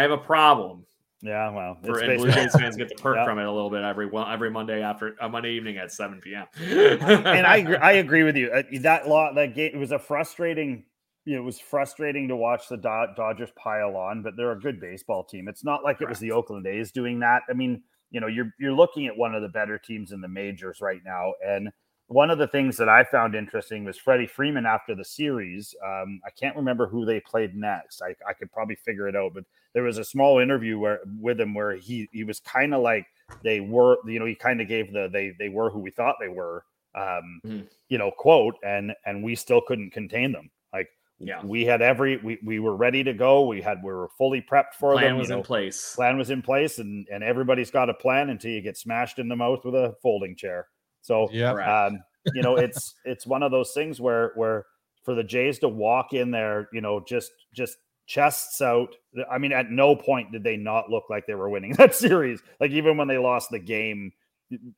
[0.03, 0.87] have a problem.
[1.25, 2.31] Yeah, well, For, and Blue.
[2.31, 3.25] Jays fans get the perk Yeah.
[3.25, 6.21] from it a little bit every well every Monday after a Monday evening at 7
[6.21, 6.47] p.m.
[6.61, 8.51] and I agree, I agree with you.
[8.51, 10.85] Uh, that lot that game it was a frustrating.
[11.25, 14.61] You know, it was frustrating to watch the Dod- Dodgers pile on, but they're a
[14.61, 15.49] good baseball team.
[15.49, 17.41] It's not like it was the Oakland A's doing that.
[17.49, 20.29] I mean, you know, you're you're looking at one of the better teams in the
[20.29, 21.71] majors right now, and
[22.09, 25.75] one of the things that I found interesting was Freddie Freeman after the series.
[25.85, 28.03] Um, I can't remember who they played next.
[28.03, 31.41] I, I could probably figure it out, but there was a small interview where with
[31.41, 33.07] him where he he was kind of like
[33.43, 36.17] they were, you know, he kind of gave the they they were who we thought
[36.21, 37.69] they were um, Mhm.
[37.89, 40.49] you know, quote, and and we still couldn't contain them.
[40.73, 40.89] Like
[41.19, 41.45] Yeah.
[41.45, 43.47] we had every we we were ready to go.
[43.47, 45.19] We had we were fully prepped for Plan them.
[45.19, 45.95] was you in place.
[45.97, 49.27] plan was in place, and and everybody's got a plan until you get smashed in
[49.29, 50.69] the mouth with a folding chair.
[51.05, 51.53] So Yeah.
[51.53, 51.69] Correct.
[51.69, 52.03] um,
[52.35, 54.65] you know, it's it's one of those things where where
[55.05, 57.77] for the Jays to walk in there, you know, just just
[58.07, 58.95] chests out.
[59.31, 62.43] I mean, at no point did they not look like they were winning that series.
[62.59, 64.13] Like even when they lost the game,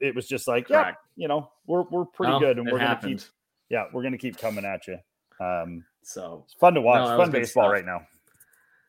[0.00, 3.00] it was just like, yeah, you know, we're we're pretty Well, good, and we're gonna
[3.00, 3.20] keep,
[3.68, 4.98] yeah, we're gonna keep coming at you.
[5.38, 7.06] Um, So it's fun to watch.
[7.08, 8.06] No, fun baseball right now.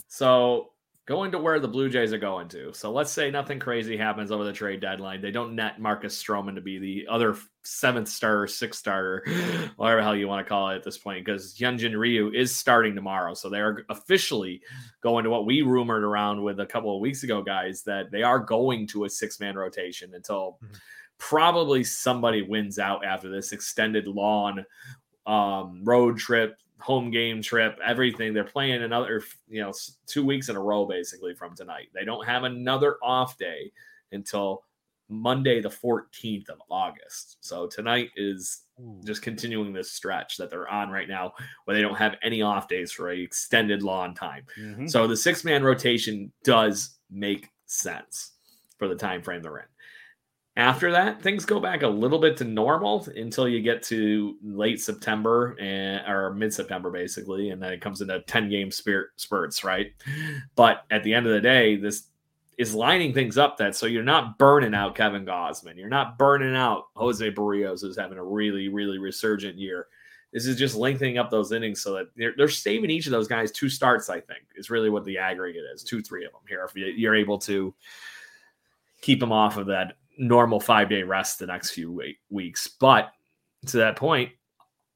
[0.08, 0.72] So
[1.08, 2.74] going to where the Blue Jays are going to.
[2.74, 5.22] So let's say nothing crazy happens over the trade deadline.
[5.22, 9.24] They don't net Marcus Stroman to be the other seventh starter, sixth starter,
[9.78, 12.53] whatever the hell you want to call it at this point, because Hyunjin Ryu is
[12.53, 13.34] starting tomorrow.
[13.34, 14.62] So they are officially
[15.01, 18.22] going to what we rumored around with a couple of weeks ago, guys, that they
[18.24, 20.78] are going to a six man rotation until Mhm.
[21.20, 24.66] probably somebody wins out after this extended lawn
[25.26, 28.34] um, road trip, home game trip, everything.
[28.34, 29.74] They're playing another, you know,
[30.06, 31.88] two weeks in a row basically from tonight.
[31.94, 33.72] They don't have another off day
[34.12, 34.64] until
[35.10, 37.38] Monday, the 14th of August.
[37.40, 38.64] So tonight is
[39.06, 41.32] just continuing this stretch that they're on right now
[41.66, 44.46] where they don't have any off days for a extended long time.
[44.58, 44.90] Mhm.
[44.90, 48.34] So the six man rotation does make sense
[48.78, 49.66] for the time frame they're in.
[50.58, 54.82] After that, things go back a little bit to normal until you get to late
[54.82, 59.64] September and or mid September, basically, and then it comes into ten game spirit spurts,
[59.64, 59.93] right?
[60.55, 62.08] But at the end of the day, this
[62.58, 66.55] is lining things up that so you're not burning out Kevin Gausman, you're not burning
[66.55, 69.86] out Jose Berrios, who's having a really, really resurgent year.
[70.34, 73.28] This is just lengthening up those innings so that they're, they're saving each of those
[73.28, 74.10] guys two starts.
[74.10, 76.66] I think is really what the aggregate is, two, three of them here.
[76.68, 77.76] If you- you're able to
[79.01, 82.68] keep them off of that normal five day rest the next few weeks.
[82.80, 83.11] But
[83.68, 84.32] to that point,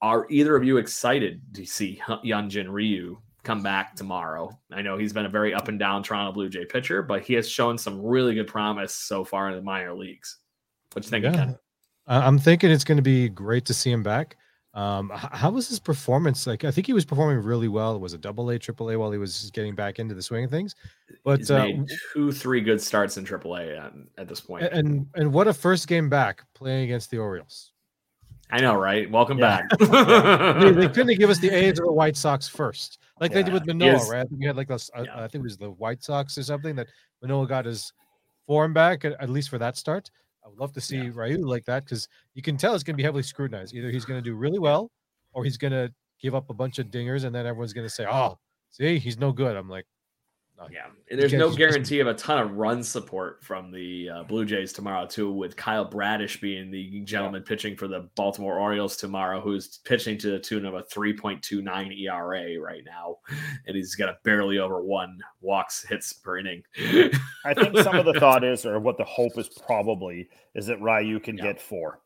[0.02, 4.58] are either of you excited to see Hyunjin Ryu come back tomorrow?
[4.72, 7.34] I know he's been a very up and down Toronto Blue Jay pitcher, but he
[7.36, 10.40] has shown some really good promise so far in the minor leagues.
[10.94, 11.54] What you think, Yeah.
[12.08, 14.36] I'm thinking it's going to be great to see him back.
[14.74, 16.48] Um, how was his performance?
[16.48, 17.94] Like, I think he was performing really well.
[17.96, 20.46] It was a double A, triple A while he was getting back into the swing
[20.46, 20.76] of things.
[21.26, 21.68] But uh,
[22.14, 24.64] two, three good starts in AAA at, at this point.
[24.72, 27.74] and and what a first game back playing against the Orioles.
[28.50, 29.10] I know, right?
[29.12, 29.62] Welcome Yeah.
[29.80, 29.80] back.
[30.62, 33.54] They, they couldn't give us the A's or the White Sox first, like they did
[33.54, 34.10] with Manoah, Yes.
[34.10, 34.20] right?
[34.20, 34.90] I think we had like this.
[34.98, 35.16] uh, Yeah.
[35.24, 36.88] I think it was the White Sox or something that
[37.22, 37.92] Manoah got his
[38.48, 40.10] form back at, at least for that start.
[40.52, 43.04] Would love to see Ryu like that because you can tell it's going to be
[43.04, 43.74] heavily scrutinized.
[43.74, 44.92] Either he's going to do really well,
[45.32, 47.94] or he's going to give up a bunch of dingers, and then everyone's going to
[47.94, 48.38] say, "Oh,
[48.70, 49.86] see, he's no good." I'm like,
[50.70, 54.46] Yeah, and there's no guarantee of a ton of run support from the uh, Blue
[54.46, 55.32] Jays tomorrow, too.
[55.32, 60.32] With Kyle Bradish being the gentleman pitching for the Baltimore Orioles tomorrow, who's pitching to
[60.32, 63.18] the tune of a 3.29 ERA right now,
[63.66, 66.62] and he's got a barely over one walks hits per inning.
[67.46, 70.82] I think some of the thought is, or what the hope is probably, is that
[70.82, 71.44] Ryu can Yeah.
[71.46, 72.02] get four.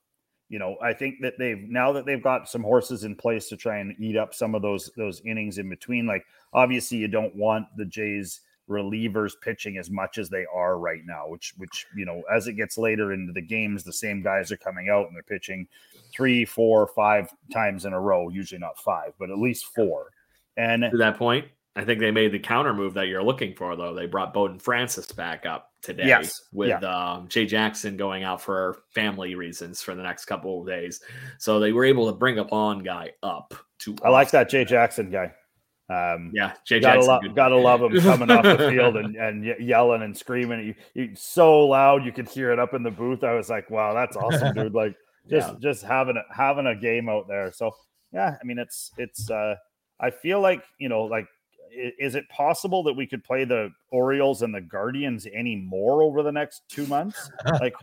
[0.48, 3.58] You know, I think that they've now that they've got some horses in place to
[3.58, 6.06] try and eat up some of those those innings in between.
[6.06, 11.02] Like obviously, you don't want the Jays relievers pitching as much as they are right
[11.06, 14.52] now, which which you know, as it gets later into the games, the same guys
[14.52, 15.68] are coming out and they're pitching
[16.16, 18.30] three, four, five times in a row.
[18.30, 20.12] Usually not five, but at least four.
[20.58, 21.46] And to that point,
[21.76, 23.94] I think they made the counter move that you're looking for, though.
[23.94, 28.84] They brought Bowden Francis back up today Yes, with um, Jay Jackson going out for
[28.94, 31.02] family reasons for the next couple of days.
[31.38, 33.96] So they were able to bring a Bond guy up to.
[34.04, 35.34] I like that Jay Jackson guy.
[35.90, 37.28] Um, Yeah, Jay gotta Jackson.
[37.28, 40.68] love, gotta love him coming off the field and, and yelling and screaming.
[40.68, 43.24] You, you so loud you could hear it up in the booth.
[43.24, 44.74] I was like, wow, that's awesome, dude.
[44.74, 44.96] Like
[45.30, 45.58] just Yeah.
[45.60, 47.52] just having a having a game out there.
[47.52, 47.72] So
[48.12, 49.56] yeah, I mean it's it's uh
[50.00, 51.28] I feel like you know like
[51.72, 56.24] is it possible that we could play the Orioles and the Guardians any more over
[56.24, 57.30] the next two months?
[57.60, 57.76] like,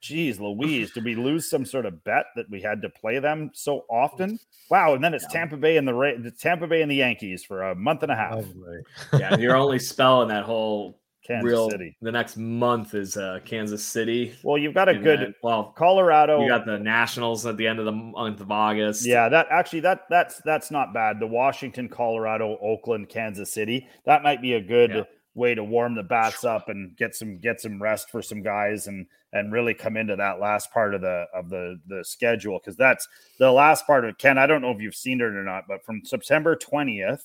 [0.00, 3.50] geez, Louise, did we lose some sort of bet that we had to play them
[3.54, 4.38] so often?
[4.70, 5.40] Wow, and then it's Yeah.
[5.40, 8.14] Tampa Bay and the Ra- Tampa Bay and the Yankees for a month and a
[8.14, 8.36] half.
[8.36, 8.78] lovely.
[9.18, 11.96] yeah, your only spell in that whole Kansas real City.
[12.00, 14.32] the next month is uh, Kansas City.
[14.44, 16.40] Well, you've got a And good then- well, Colorado.
[16.42, 19.04] you got the Nationals at the end of the month of August.
[19.04, 21.18] yeah, that actually that that's that's not bad.
[21.18, 23.88] The Washington, Colorado, Oakland, Kansas City.
[24.06, 25.02] That might be a good Yeah.
[25.34, 28.86] Way to warm the bats up and get some get some rest for some guys
[28.86, 32.76] and and really come into that last part of the of the the schedule because
[32.76, 33.06] that's
[33.38, 34.38] the last part of Ken.
[34.38, 37.22] I don't know if you've seen it or not, but from September 20th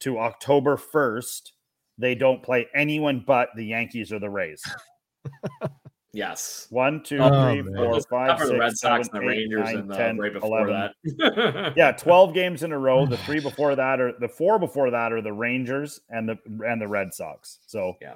[0.00, 1.52] to October 1st,
[1.98, 4.62] they don't play anyone but the Yankees or the Rays.
[6.12, 6.66] Yes.
[6.70, 7.76] One, two, Oh, three, man.
[7.76, 9.96] four, Just five, cover the Red Sox seven, and the eight, Rangers nine, and uh,
[9.96, 10.92] 10, right before 11.
[11.18, 11.72] that.
[11.76, 13.06] yeah, 12 games in a row.
[13.06, 16.36] The three before that are the four before that are the Rangers and the
[16.66, 17.60] and the Red Sox.
[17.66, 18.14] So Yeah.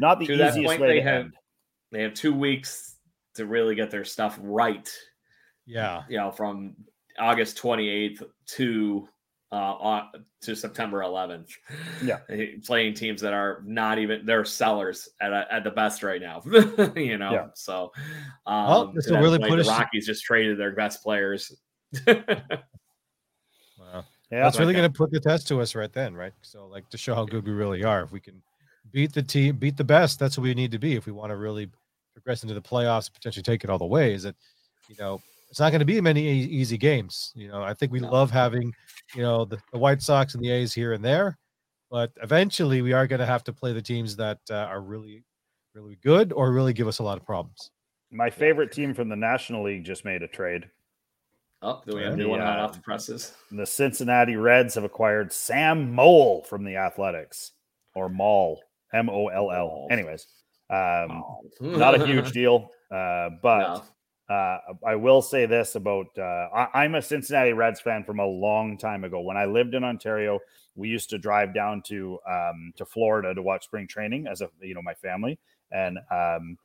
[0.00, 1.34] not the To that easiest point, way they to have- end.
[1.92, 2.96] They have two weeks
[3.34, 4.90] to really get their stuff right.
[5.66, 6.02] Yeah.
[6.08, 6.74] You know, from
[7.18, 8.24] August 28th
[8.56, 9.08] to
[9.52, 10.08] uh on,
[10.42, 11.50] to September 11th.
[12.02, 12.18] Yeah.
[12.64, 16.42] Playing teams that are not even they're sellers at at the best right now.
[16.96, 17.46] you know, Yeah.
[17.54, 17.92] so
[18.46, 21.54] um, Well, this will really point, put the us- Rockies just traded their best players.
[23.78, 24.04] Wow.
[24.30, 26.32] Yeah, That's really going to put the test to us right then, right?
[26.42, 28.02] So, like to show how good we really are.
[28.02, 28.42] If we can
[28.90, 30.96] beat the team, beat the best, that's what we need to be.
[30.96, 31.68] If we want to really
[32.12, 34.34] progress into the playoffs, potentially take it all the way, is that
[34.88, 35.20] you know
[35.50, 37.32] it's not going to be many easy games.
[37.36, 38.10] You know, I think we No.
[38.10, 38.74] love having
[39.14, 41.38] you know the, the White Sox and the A's here and there,
[41.90, 45.24] but eventually we are going to have to play the teams that uh, are really,
[45.74, 47.70] really good or really give us a lot of problems.
[48.10, 50.70] My favorite team from the National League just made a trade.
[51.62, 53.32] oh, do we have a The, new one hot uh, off the presses?
[53.50, 57.52] The Cincinnati Reds have acquired Sam Moll from the Athletics,
[57.94, 58.60] or Mall,
[58.94, 59.66] M O L L.
[59.66, 59.88] Mole.
[59.90, 60.26] Anyways,
[60.70, 61.22] um,
[61.60, 63.82] not a huge deal, uh, but No.
[64.28, 68.26] Uh, I will say this about uh, I, I'm a Cincinnati Reds fan from a
[68.26, 69.20] long time ago.
[69.20, 70.40] When I lived in Ontario,
[70.74, 74.50] we used to drive down to um, to Florida to watch spring training as a
[74.60, 75.38] you know my family.
[75.70, 76.58] And um,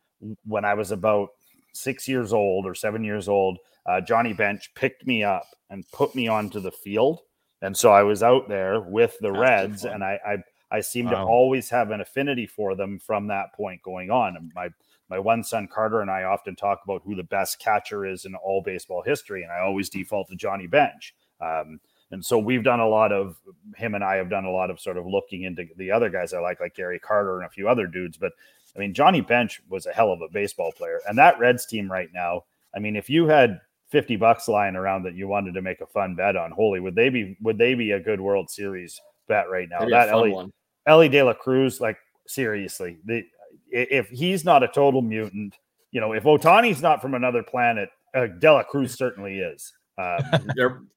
[0.46, 1.30] when I was about
[1.74, 6.16] six years old or seven years old, uh, Johnny Bench picked me up and put
[6.16, 7.22] me onto the field.
[7.62, 11.10] And so I was out there with the That's Reds, and I I, I seem
[11.10, 14.36] to always have an affinity for them from that point going on.
[14.36, 14.70] And my
[15.12, 18.34] my one son Carter and I often talk about who the best catcher is in
[18.34, 21.14] all baseball history, and I always default to Johnny Bench.
[21.42, 21.82] Um,
[22.12, 23.36] and so we've done a lot of
[23.76, 26.34] him and I have done a lot of sort of looking into the other guys
[26.34, 28.18] I like, like Gary Carter and a few other dudes.
[28.18, 28.32] But
[28.76, 31.92] I mean, Johnny Bench was a hell of a baseball player, and that Reds team
[31.92, 32.46] right now.
[32.74, 33.60] I mean, if you had
[33.90, 36.96] fifty bucks lying around that you wanted to make a fun bet on, holy, would
[36.96, 37.38] they be?
[37.42, 39.80] Would they be a good World Series bet right now?
[39.80, 40.54] That'd that Elly, one.
[40.86, 41.98] Elly De La Cruz, like
[42.28, 43.26] seriously, the
[43.72, 45.56] if he's not a total mutant,
[45.92, 49.74] you know, if Ohtani's not from another planet, uh, De La Cruz certainly is.
[49.98, 50.20] Um,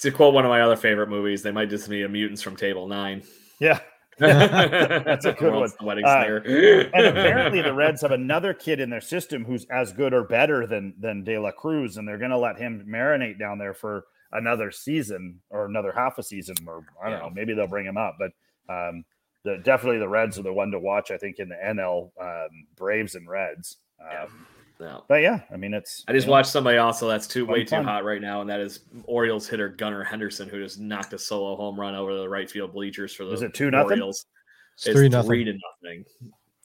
[0.00, 2.56] to quote one of my other favorite movies, they might just be a mutants from
[2.56, 3.22] Table Nine.
[3.60, 3.80] yeah,
[4.18, 5.70] That's a good one.
[6.04, 6.24] Uh,
[6.94, 10.66] and apparently the Reds have another kid in their system who's as good or better
[10.66, 14.04] than than De La Cruz, and they're going to let him marinate down there for
[14.32, 17.26] another season or another half a season, or I don't Yeah.
[17.26, 18.30] know, maybe they'll bring him up, but.
[18.68, 19.04] Um,
[19.46, 21.10] the, definitely the Reds are the one to watch.
[21.10, 23.78] I think in the NL um, Braves and Reds.
[24.00, 24.26] Um, Yeah.
[24.78, 25.04] No.
[25.08, 26.04] But yeah, I mean it's.
[26.06, 27.84] I just you know, watched somebody also that's too way Fun, too fun.
[27.86, 31.56] hot right now, and that is Orioles hitter Gunnar Henderson, who just knocked a solo
[31.56, 33.72] home run over the right field bleachers for the Was it 2-0?
[33.84, 34.26] Orioles.
[34.74, 35.28] It's three nothing.
[35.30, 36.04] three to nothing.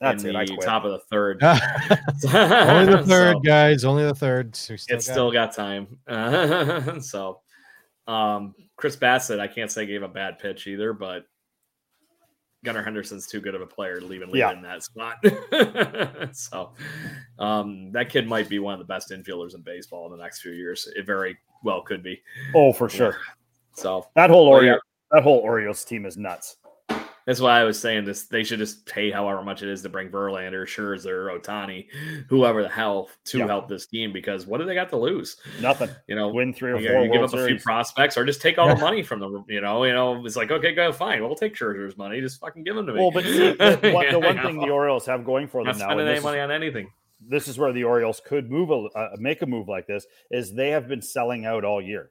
[0.02, 0.36] That's in it.
[0.36, 0.66] I the quit.
[0.68, 1.42] top of the third.
[2.34, 3.86] Only the third, So, guys.
[3.86, 4.56] Only the third.
[4.58, 5.98] So still it's got- still got time.
[7.02, 7.40] so,
[8.08, 11.28] um, Chris Bassitt, I can't say gave a bad pitch either, but
[12.64, 14.51] Gunnar Henderson's too good of a player to leave and leave Yeah.
[14.51, 15.18] in that spot.
[16.36, 16.72] so,
[17.39, 20.41] um, that kid might be one of the best infielders in baseball in the next
[20.41, 20.88] few years.
[20.95, 22.22] It very well could be.
[22.53, 23.18] Oh, for sure.
[23.74, 24.78] So That whole Oreo,
[25.12, 26.57] that whole Orioles team is nuts.
[27.26, 28.24] That's why I was saying this.
[28.24, 31.86] They should just pay however much it is to bring Verlander, Scherzer, Ohtani,
[32.28, 33.48] whoever the hell to Yeah.
[33.48, 34.12] help this team.
[34.12, 35.38] Because what do they got to lose?
[35.62, 35.90] Nothing.
[36.08, 38.42] You know, Win three or you, four you give up a few prospects, or just
[38.42, 39.46] take all the money from them.
[39.48, 41.22] You know, you know, it's like okay, go fine.
[41.22, 42.22] We'll take Scherzer's money.
[42.22, 43.00] Just fucking give them to me.
[43.00, 44.70] Well, but see, the, one, the one thing the?
[44.70, 46.92] Orioles have going for not them now, spending any money is, on anything.
[47.20, 50.54] this is where the Orioles could move a uh, make a move like this, is
[50.54, 52.10] they have been selling out all year.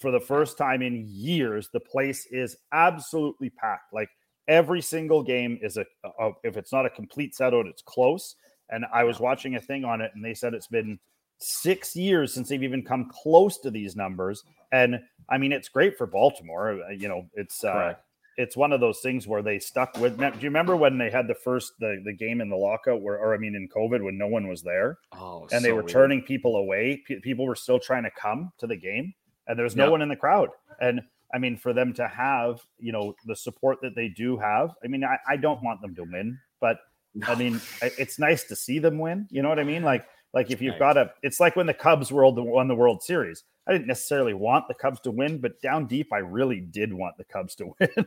[0.00, 3.92] For the first time in years, the place is absolutely packed.
[3.92, 4.08] Like
[4.48, 5.84] every single game is a,
[6.18, 8.34] a if it's not a complete sellout, it's close.
[8.70, 10.98] And I was watching a thing on it, and they said it's been
[11.38, 14.44] six years since they've even come close to these numbers.
[14.72, 16.82] And I mean, it's great for Baltimore.
[16.82, 17.94] Uh, You know, it's uh,
[18.36, 20.18] it's one of those things where they stuck with.
[20.18, 23.18] Do you remember when they had the first the the game in the lockout, where
[23.18, 25.88] or I mean in COVID when no one was there, Oh, and they were weird.
[25.88, 27.02] turning people away.
[27.06, 29.14] P- people were still trying to come to the game,
[29.46, 29.90] and there's no Yep.
[29.92, 30.50] one in the crowd.
[30.80, 31.00] And
[31.34, 34.88] I mean, for them to have you know the support that they do have, I
[34.88, 36.78] mean, I, I don't want them to win, but
[37.26, 39.26] I mean, it's nice to see them win.
[39.30, 39.82] You know what I mean?
[39.82, 40.78] Like, like if you've Nice.
[40.78, 43.44] got a, it's like when the Cubs world won the World Series.
[43.66, 47.18] I didn't necessarily want the Cubs to win, but down deep, I really did want
[47.18, 48.06] the Cubs to win.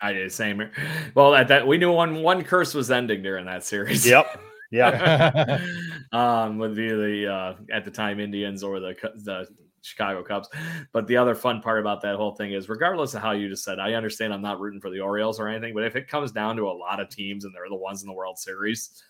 [0.00, 0.68] I did the same.
[1.14, 4.04] Well, at that we knew one one curse was ending during that series.
[4.06, 4.40] yep,
[4.72, 5.60] yeah,
[6.12, 8.94] um, would be the uh, at the time Indians or the
[9.24, 9.46] the
[9.82, 10.48] Chicago Cubs.
[10.92, 13.64] But the other fun part about that whole thing is, regardless of how you just
[13.64, 16.32] said, I understand I'm not rooting for the Orioles or anything, but if it comes
[16.32, 19.02] down to a lot of teams and they're the ones in the World Series,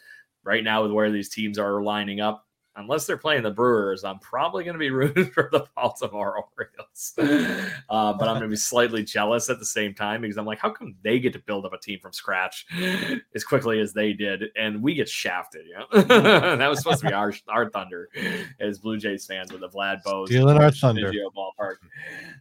[0.44, 2.47] right now with where these teams are lining up,
[2.78, 7.14] unless they're playing the Brewers, I'm probably going to be rooting for the Baltimore Orioles.
[7.90, 10.58] uh, but I'm going to be slightly jealous at the same time because I'm like,
[10.58, 12.66] how come they get to build up a team from scratch
[13.34, 15.66] as quickly as they did, and we get shafted?
[15.66, 16.02] You know,
[16.56, 18.08] that was supposed to be our our thunder
[18.60, 21.76] as Blue Jays fans with the Vlad Bose stealing our thunder ballpark.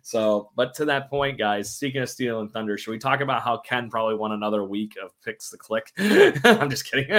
[0.02, 3.58] So, but to that point, guys, speaking of stealing thunder, should we talk about how
[3.58, 5.92] Ken probably won another week of picks the click?
[5.98, 7.10] I'm just kidding.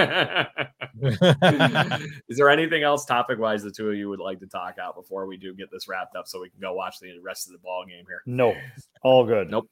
[2.29, 4.95] Is there anything else topic wise the two of you would like to talk out
[4.95, 7.53] before we do get this wrapped up so we can go watch the rest of
[7.53, 8.21] the ball game here?
[8.25, 8.55] No,
[9.03, 9.49] all good.
[9.49, 9.69] Nope.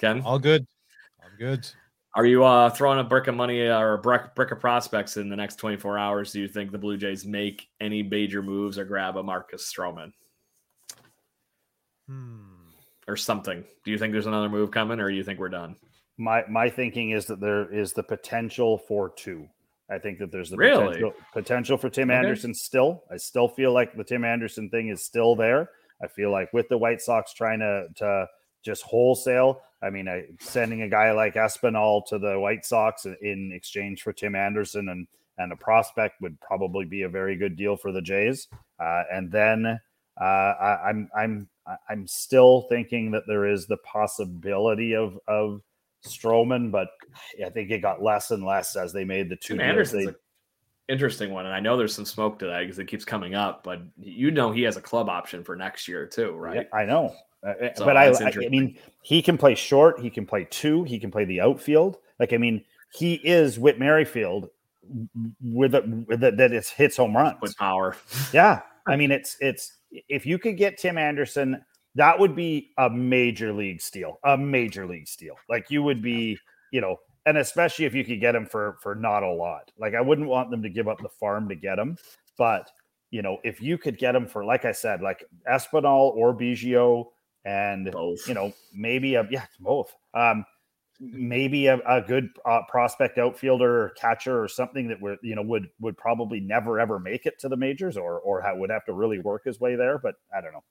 [0.00, 0.66] Ken, all good.
[1.22, 1.68] I'm good.
[2.14, 5.30] Are you uh, throwing a brick of money or a brick, brick of prospects in
[5.30, 6.32] the next 24 hours?
[6.32, 10.12] Do you think the Blue Jays make any major moves or grab a Marcus Stroman?
[12.08, 12.40] Hmm.
[13.08, 13.64] Or something.
[13.84, 15.76] Do you think there's another move coming, or do you think we're done?
[16.18, 19.48] My my thinking is that there is the potential for two.
[19.92, 20.86] I think that there's the really?
[20.86, 22.18] potential, potential for Tim Okay.
[22.18, 23.04] Anderson still.
[23.10, 25.70] I still feel like the Tim Anderson thing is still there.
[26.02, 28.26] I feel like with the White Sox trying to to
[28.64, 29.60] just wholesale.
[29.82, 34.02] I mean, I, sending a guy like Espinal to the White Sox in, in exchange
[34.02, 35.06] for Tim Anderson and
[35.38, 38.48] and a prospect would probably be a very good deal for the Jays.
[38.78, 39.78] Uh, and then
[40.20, 41.48] uh, I, I'm I'm
[41.88, 45.62] I'm still thinking that there is the possibility of of
[46.06, 46.88] Stroman, but
[47.44, 49.60] I think it got less and less as they made the two.
[49.60, 50.14] Anderson's an
[50.88, 53.62] interesting one, and I know there's some smoke to that because it keeps coming up.
[53.64, 56.66] But you know he has a club option for next year too, right?
[56.72, 57.14] Yeah, I know.
[57.46, 60.00] Uh, So but I, I, mean, he can play short.
[60.00, 60.84] He can play two.
[60.84, 61.98] He can play the outfield.
[62.20, 64.50] Like, I mean, he is Whit Merrifield
[65.42, 67.40] with, a, with a, that it hits home runs.
[67.40, 67.96] With power,
[68.32, 69.78] Yeah, I mean, it's it's
[70.08, 71.64] if you could get Tim Anderson,
[71.94, 75.36] that would be a major league steal, a major league steal.
[75.48, 76.38] Like you would be,
[76.70, 79.70] you know, and especially if you could get him for for not a lot.
[79.78, 81.96] Like I wouldn't want them to give up the farm to get him,
[82.36, 82.70] but
[83.10, 87.08] you know, if you could get him for, like I said, like Espinal or Biggio,
[87.44, 88.26] and both.
[88.26, 89.94] you know, maybe a yeah, both.
[90.14, 90.44] Um,
[91.00, 95.42] maybe a, a good uh, prospect outfielder or catcher or something that would you know
[95.42, 98.84] would would probably never ever make it to the majors or or ha- would have
[98.86, 99.98] to really work his way there.
[99.98, 100.64] But I don't know.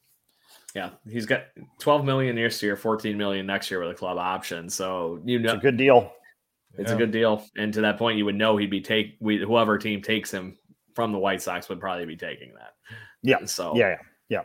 [0.76, 1.44] Yeah, he's got
[1.80, 4.70] 12 million this year, 14 million next year with a club option.
[4.70, 6.14] So you It's a good deal.
[6.78, 6.96] it's Yeah.
[6.96, 7.46] a good deal.
[7.58, 10.58] And to that point, you would know he'd be take we whoever team takes him
[10.96, 12.74] from the White Sox would probably be taking that.
[13.22, 13.44] Yeah.
[13.46, 13.98] So Yeah, yeah.
[14.30, 14.42] yeah.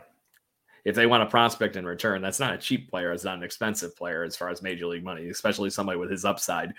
[0.85, 3.11] if they want a prospect in return, that's not a cheap player.
[3.11, 6.23] It's not an expensive player as far as major league money, especially somebody with his
[6.25, 6.73] upside.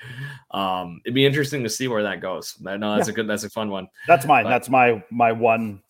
[0.50, 2.54] Um, it'd be interesting to see where that goes.
[2.66, 3.88] I know that's a good, that's a fun one.
[4.06, 4.44] That's mine.
[4.44, 5.82] But- That's my my one.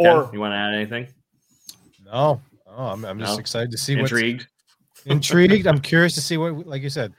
[0.00, 1.06] Ken, Or you want to add anything?
[2.14, 3.40] No, oh, I'm, I'm just No?
[3.40, 4.46] excited to see Intrigued?
[5.06, 5.66] intrigued.
[5.66, 7.12] I'm curious to see what, like you said,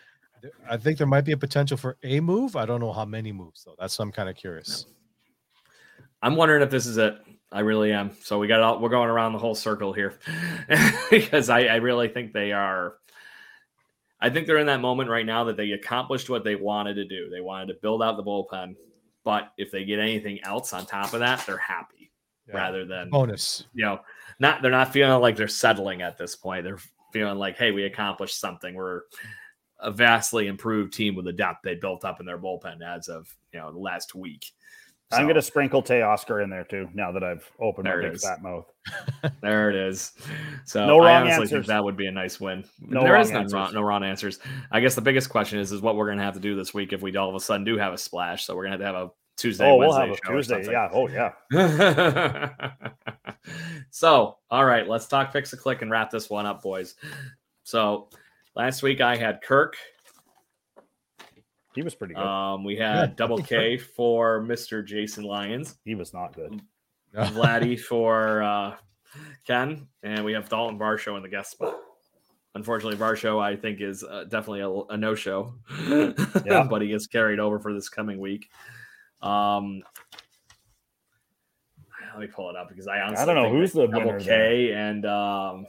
[0.69, 2.55] I think there might be a potential for a move.
[2.55, 3.75] I don't know how many moves though.
[3.77, 4.85] That's what I'm kind of curious.
[6.21, 7.17] I'm wondering if this is it.
[7.51, 8.11] I really am.
[8.23, 10.17] So we got all we're going around the whole circle here
[11.11, 12.95] because I, I really think they are.
[14.21, 17.05] I think they're in that moment right now that they accomplished what they wanted to
[17.05, 17.29] do.
[17.29, 18.75] They wanted to build out the bullpen,
[19.25, 22.11] but if they get anything else on top of that, they're happy
[22.47, 22.55] Yeah.
[22.55, 23.65] rather than Bonus.
[23.73, 23.99] you know
[24.39, 26.63] not they're not feeling like they're settling at this point.
[26.63, 26.79] They're
[27.13, 28.73] feeling like, hey, we accomplished something.
[28.73, 29.01] We're
[29.79, 33.27] a vastly improved team with the depth they built up in their bullpen as of
[33.53, 34.45] you know the last week.
[35.11, 36.89] I'm going to sprinkle Teoscar in there too.
[36.93, 38.65] Now that I've opened my big fat mouth.
[39.41, 40.11] There it is.
[40.65, 41.49] So No I wrong honestly answers.
[41.51, 42.65] think that would be a nice win.
[42.81, 43.53] No there wrong is no answers.
[43.53, 44.39] wrong, no wrong answers.
[44.71, 46.91] I guess the biggest question is is what we're gonna have to do this week
[46.91, 48.45] if we all of a sudden do have a splash.
[48.45, 49.69] So we're gonna have to have a Tuesday.
[49.69, 50.65] oh, we'll Wednesday have a Tuesday.
[50.71, 50.89] Yeah.
[50.93, 51.33] Oh, yeah.
[53.91, 56.95] so, all right, let's talk fix a click and wrap this one up, boys.
[57.63, 58.09] So,
[58.55, 59.75] last week I had Kirk.
[61.73, 62.23] He was pretty good.
[62.23, 64.86] Um, we Yeah, had double K for Mr.
[64.86, 66.61] Jason Lyons, he was not good.
[67.15, 68.75] Vladdy for uh,
[69.45, 71.75] Ken, and we have Dalton Varsho in the guest spot.
[72.55, 75.53] Unfortunately, Varsho I think is uh, definitely a, a no show,
[76.45, 76.65] Yeah.
[76.69, 78.49] but he gets carried over for this coming week.
[79.22, 79.82] Um,
[82.16, 84.72] let me pull it up because I honestly don't know who's the double winner K
[84.72, 85.66] and um,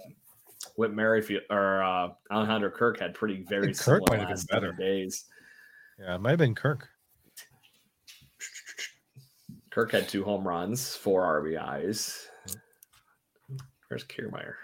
[0.76, 4.48] Whit Merrifield or uh, Alejandro Kirk had pretty very Kirk similar might have been last
[4.48, 4.82] seven better.
[4.82, 5.24] days.
[5.98, 6.88] Yeah, it might have been Kirk.
[9.70, 12.26] Kirk had two home runs, four RBIs.
[13.88, 14.54] Where's Kiermaier?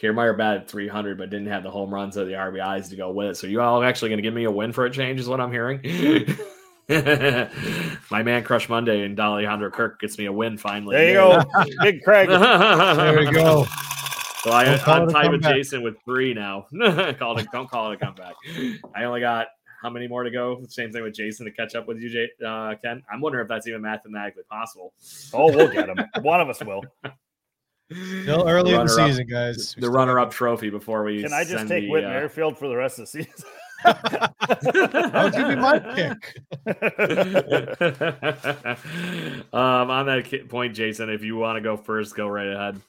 [0.00, 3.28] Kiermaier batted 300, but didn't have the home runs or the RBIs to go with
[3.28, 3.36] it.
[3.36, 5.40] So you all actually going to give me a win for a change, is what
[5.40, 5.80] I'm hearing.
[8.10, 10.96] My man Crush Monday and Alejandro Kirk gets me a win finally.
[10.96, 11.42] There you go.
[11.82, 12.28] Big Craig.
[12.30, 13.64] There we go.
[14.42, 15.54] So I, Don't call I'm tied with comeback.
[15.54, 16.66] Jason with three now.
[17.18, 18.34] call it, don't call it a comeback.
[18.94, 19.48] I only got
[19.82, 20.62] how many more to go?
[20.68, 23.02] Same thing with Jason to catch up with you, Jay, uh, Ken.
[23.12, 24.92] I'm wondering if that's even mathematically possible.
[25.32, 25.98] Oh, we'll get him.
[26.22, 26.82] One of us will.
[27.92, 29.74] Still early in the Runner-up- season, guys.
[29.78, 32.68] The runner-up trophy before we Can I just send take the, Whitman uh, Airfield for
[32.68, 33.44] the rest of the season?
[33.84, 36.36] I'll give you my pick.
[39.52, 42.80] um, on that point, Jason, if you want to go first, go right ahead.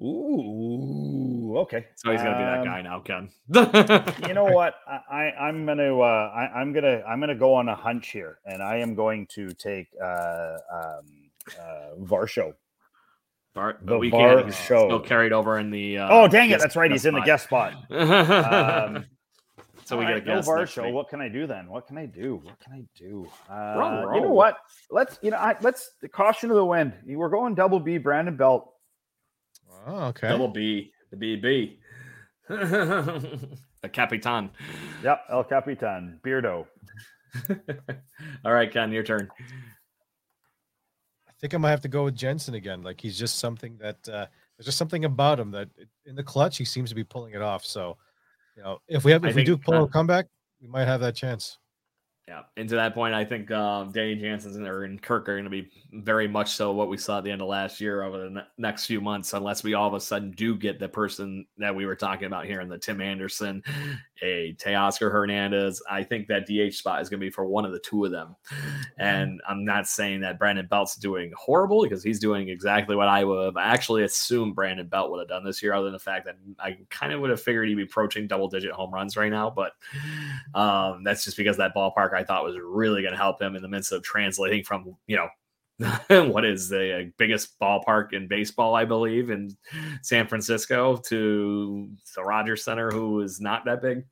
[0.00, 1.86] Ooh, okay.
[1.96, 3.28] So he's gonna be that Um, guy now, Ken.
[4.28, 4.74] you know what?
[4.88, 8.38] I, I I'm gonna uh, I, I'm gonna I'm gonna go on a hunch here,
[8.44, 11.30] and I am going to take uh, um,
[11.60, 12.54] uh, Varsho.
[13.54, 14.46] Bart, The we Bar can't.
[14.46, 14.86] He's Show.
[14.88, 15.98] Still carried over in the.
[15.98, 16.58] Uh, oh, dang it!
[16.58, 16.90] That's right.
[16.90, 17.74] He's in the guest spot.
[17.84, 17.90] spot.
[18.96, 19.04] Um,
[19.84, 20.48] so we all get a right, no guest.
[20.48, 20.84] next Varsho.
[20.84, 20.94] week.
[20.94, 21.68] What can I do then?
[21.68, 22.40] What can I do?
[22.42, 23.26] What can I do?
[23.48, 23.74] Uh,
[24.06, 24.58] We're you know what?
[24.90, 26.92] Let's you know I, let's the caution of the wind.
[27.06, 27.98] We're going double B.
[27.98, 28.72] Brandon Belt.
[29.86, 30.28] Oh, okay.
[30.28, 31.78] Double B, the BB,
[33.82, 34.50] the Capitan.
[35.02, 36.66] Yep, El Capitan, Beardo.
[38.44, 39.28] All right, Ken, your turn.
[41.28, 42.82] I think I might have to go with Jansen again.
[42.82, 44.26] Like he's just something that uh,
[44.56, 45.68] there's just something about him that
[46.06, 47.64] in the clutch he seems to be pulling it off.
[47.64, 47.96] So,
[48.56, 50.26] you know, if we have I if we do pull uh, a comeback,
[50.60, 51.58] we might have that chance.
[52.28, 55.44] Yeah, and to that point, I think um, Danny Jansen's and, and Kirk are going
[55.44, 58.16] to be very much so what we saw at the end of last year over
[58.16, 61.44] the ne- next few months, unless we all of a sudden do get the person
[61.58, 63.60] that we were talking about here in the Tim Anderson,
[64.22, 65.82] a Teoscar Hernandez.
[65.90, 68.12] I think that DH spot is going to be for one of the two of
[68.12, 68.36] them.
[68.98, 73.24] And I'm not saying that Brandon Belt's doing horrible because he's doing exactly what I
[73.24, 76.24] would have actually assumed Brandon Belt would have done this year, other than the fact
[76.26, 79.30] that I kind of would have figured he'd be approaching double digit home runs right
[79.30, 79.50] now.
[79.50, 79.72] But
[80.54, 83.62] um, that's just because that ballpark I thought was really going to help him in
[83.62, 85.28] the midst of translating from, you know,
[86.08, 89.56] what is the uh, biggest ballpark in baseball, I believe, in
[90.02, 94.04] San Francisco to the Rogers Center, who is not that big.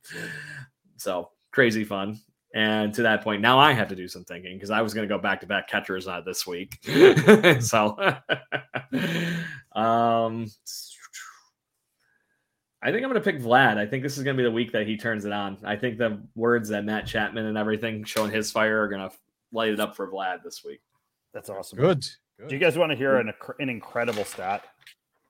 [0.97, 2.19] So crazy fun.
[2.53, 5.07] And to that point, now I have to do some thinking because I was going
[5.07, 6.79] to go back to back catchers uh, this week.
[7.61, 7.97] so,
[9.73, 10.47] um,
[12.83, 13.77] I think I'm going to pick Vlad.
[13.77, 15.59] I think this is going to be the week that he turns it on.
[15.63, 19.15] I think the words that Matt Chapman and everything showing his fire are going to
[19.53, 20.81] light it up for Vlad this week.
[21.33, 21.79] That's awesome.
[21.79, 22.05] Good.
[22.47, 24.63] Do you guys want to hear an, an incredible stat?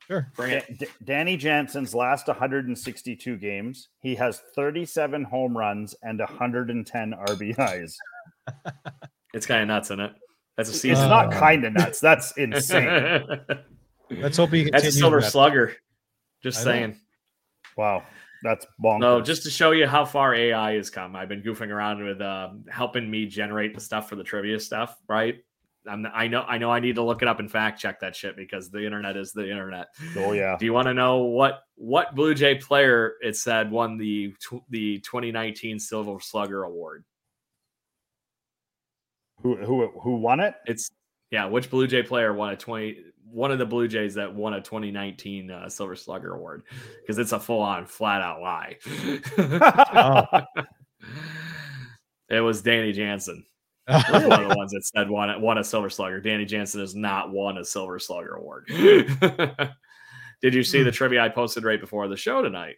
[0.07, 0.31] Sure.
[0.35, 0.65] Bring it.
[0.79, 7.93] Da- Da- Danny Jansen's last 162 games, he has 37 home runs and 110 RBIs.
[9.33, 10.11] It's kind of nuts, isn't it?
[10.57, 10.91] That's a season.
[10.91, 12.01] It's not Uh, kind of nuts.
[12.01, 13.23] That's insane.
[14.09, 15.31] Let's hope he That's a continues silver that.
[15.31, 15.73] slugger.
[16.43, 16.71] Just I know.
[16.71, 16.99] saying.
[17.77, 18.03] wow.
[18.43, 18.99] That's bonkers.
[18.99, 21.15] No, just to show you how far AI has come.
[21.15, 24.97] I've been goofing around with uh, helping me generate the stuff for the trivia stuff,
[25.07, 25.35] right?
[25.87, 28.15] I'm, I know, I know, I need to look it up and fact check that
[28.15, 29.87] shit because the internet is the internet.
[30.17, 30.57] Oh, yeah.
[30.59, 34.33] Do you want to know what what Blue Jay player it said won the
[34.69, 37.03] the 2019 Silver Slugger Award?
[39.41, 40.53] Who, who, who won it?
[40.65, 40.91] It's
[41.31, 44.53] yeah, which Blue Jay player won a 20 one of the Blue Jays that won
[44.53, 46.63] a 2019 uh, Silver Slugger Award
[47.01, 48.77] because it's a full on flat out lie.
[52.31, 53.43] It was Danny Jansen.
[53.87, 56.21] Was one of the ones that said won, won a Silver Slugger.
[56.21, 58.67] Danny Jansen has not won a Silver Slugger award.
[60.41, 62.77] Did you see the trivia I posted right before the show tonight?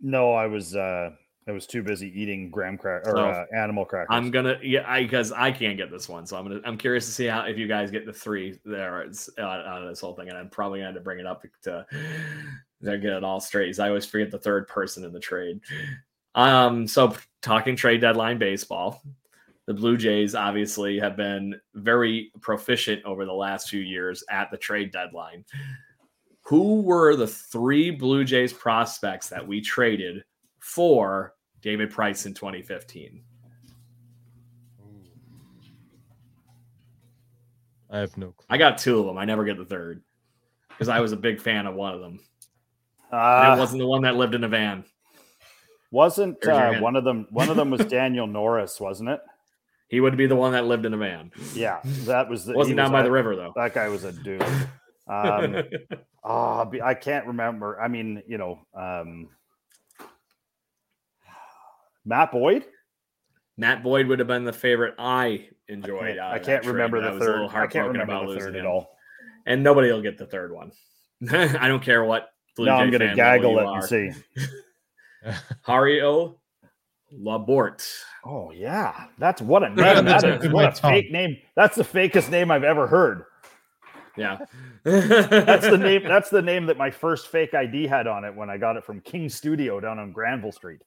[0.00, 1.10] No, I was uh
[1.46, 4.08] I was too busy eating graham cracker or So, uh, animal crackers.
[4.10, 7.06] I'm gonna yeah, I because I can't get this one, so I'm gonna I'm curious
[7.06, 10.00] to see how if you guys get the three there it's, uh, out of this
[10.00, 11.86] whole thing, and I'm probably gonna have to bring it up to
[12.82, 13.78] to get it all straight.
[13.78, 15.60] I always forget the third person in the trade.
[16.34, 19.02] Um, so talking trade deadline baseball,
[19.66, 24.58] the Blue Jays obviously have been very proficient over the last few years at the
[24.58, 25.44] trade deadline.
[26.42, 30.24] Who were the three Blue Jays prospects that we traded
[30.60, 33.22] for David Price in 2015?
[37.90, 38.46] I have no clue.
[38.50, 39.16] I got two of them.
[39.16, 40.02] I never get the third
[40.68, 42.18] because I was a big fan of one of them.
[43.12, 44.84] And uh, it wasn't the one that lived in a van.
[45.92, 49.20] wasn't uh, one of them one of them was Daniel Norris, wasn't it?
[49.88, 51.30] He would be the one that lived in a van.
[51.54, 53.52] Yeah, that was the wasn't down was by a- the river though.
[53.56, 54.44] That guy was a dude.
[55.06, 55.56] Um
[56.24, 57.78] oh, I can't remember.
[57.78, 59.28] I mean, you know, um
[62.06, 62.64] Matt Boyd?
[63.58, 66.16] Matt Boyd would have been the favorite I I enjoyed.
[66.16, 67.36] can't, I can't remember I the little third.
[67.36, 68.66] I can't heartbroken remember about the third at him.
[68.70, 68.96] all.
[69.46, 70.72] And nobody will get the third one.
[71.30, 72.30] I don't care what.
[72.56, 73.76] Blue now Jay I'm gonna gaggle it are.
[73.80, 74.10] and see.
[75.66, 76.36] Jairo
[77.12, 77.86] Labourt.
[78.26, 80.04] Oh yeah, that's what a Right on name.
[80.04, 80.90] the That tip is of what a tongue.
[80.92, 81.36] fake name.
[81.56, 83.24] That's the fakest name I've ever heard.
[84.16, 84.38] Yeah.
[84.84, 86.02] That's the name.
[86.06, 88.84] That's the name that my first fake ID had on it when I got it
[88.84, 90.80] from King Studio down on Granville Street.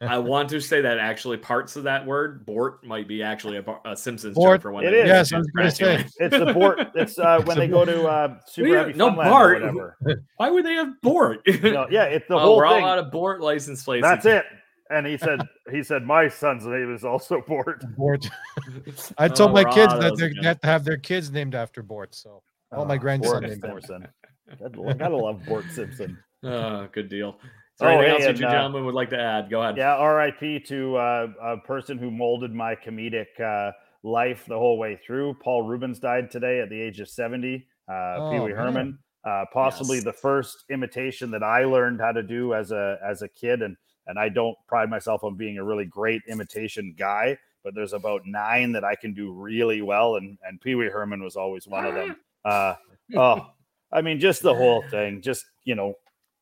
[0.00, 3.64] I want to say that actually parts of that word "bort" might be actually a,
[3.84, 4.56] a Simpsons Bort.
[4.56, 5.06] joke for when It they is.
[5.06, 6.04] Yes, I was gonna say.
[6.18, 6.90] It's the board.
[6.96, 9.60] It's uh, when they go to uh, Super Yeah, Happy no, Funland or Bart.
[9.60, 9.96] whatever.
[10.38, 11.46] Why would they have "bort"?
[11.62, 12.82] No, yeah, it's the oh, whole we're thing.
[12.82, 14.02] all out of "bort" license plates.
[14.02, 14.44] That's it.
[14.90, 15.40] And he said,
[15.72, 17.82] he said, my son's name is also Bort.
[17.96, 18.28] Bort.
[19.18, 20.44] I told Oh, my we're kids that they again.
[20.44, 22.14] have to have their kids named after Bort.
[22.14, 22.42] So
[22.76, 24.08] all my Oh, grandson Bort named Simpson.
[24.60, 26.18] Gotta, gotta love Bort Simpson.
[26.44, 27.38] Oh, good deal.
[27.42, 29.48] Is there Oh, anything hey, else you and, two uh, gentlemen would like to add?
[29.48, 29.76] Go ahead.
[29.78, 30.60] Yeah, R.I.P.
[30.60, 33.72] to uh, a person who molded my comedic uh,
[34.02, 35.34] life the whole way through.
[35.42, 37.66] Paul Reubens died today at the age of 70.
[37.88, 38.52] Uh, Oh, Pee Wee.
[38.52, 40.04] Herman, uh, possibly Yes.
[40.04, 43.76] the first imitation that I learned how to do as a as a kid, and
[44.12, 48.26] and I don't pride myself on being a really great imitation guy, but there's about
[48.26, 51.86] nine that I can do really well, and and Pee Wee Herman was always one
[51.86, 52.16] of them.
[52.44, 52.74] Uh,
[53.14, 53.46] oh,
[53.92, 55.94] I mean, just the whole thing, just you know,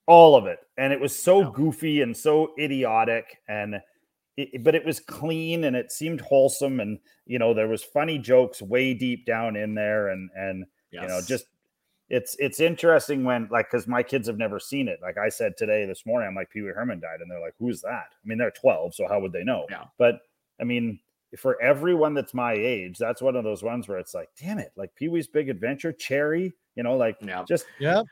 [0.06, 3.82] all of it, and it was so goofy and so idiotic, and
[4.38, 8.16] it, but it was clean and it seemed wholesome, and you know, there was funny
[8.16, 11.44] jokes way deep down in there, and and you know, just
[12.10, 14.98] it's it's interesting when like because my kids have never seen it.
[15.00, 17.54] Like I said today, this morning, I'm like Pee Wee Herman died, and they're like,
[17.58, 19.66] "Who's that?" I mean, they're 12, so how would they know?
[19.70, 19.84] Yeah.
[19.96, 20.20] But
[20.60, 20.98] I mean,
[21.38, 24.72] for everyone that's my age, that's one of those ones where it's like, damn it,
[24.76, 27.44] like Pee Wee's Big Adventure, Cherry, you know, like Yeah.
[27.46, 28.02] just Yeah.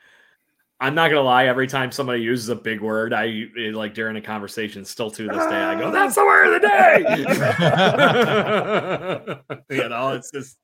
[0.81, 1.47] I'm not gonna lie.
[1.47, 4.85] Every time somebody uses a big word, I like during a conversation.
[4.85, 7.03] Still to this day, I go, "That's the word of the day."
[9.75, 10.57] you know, it's just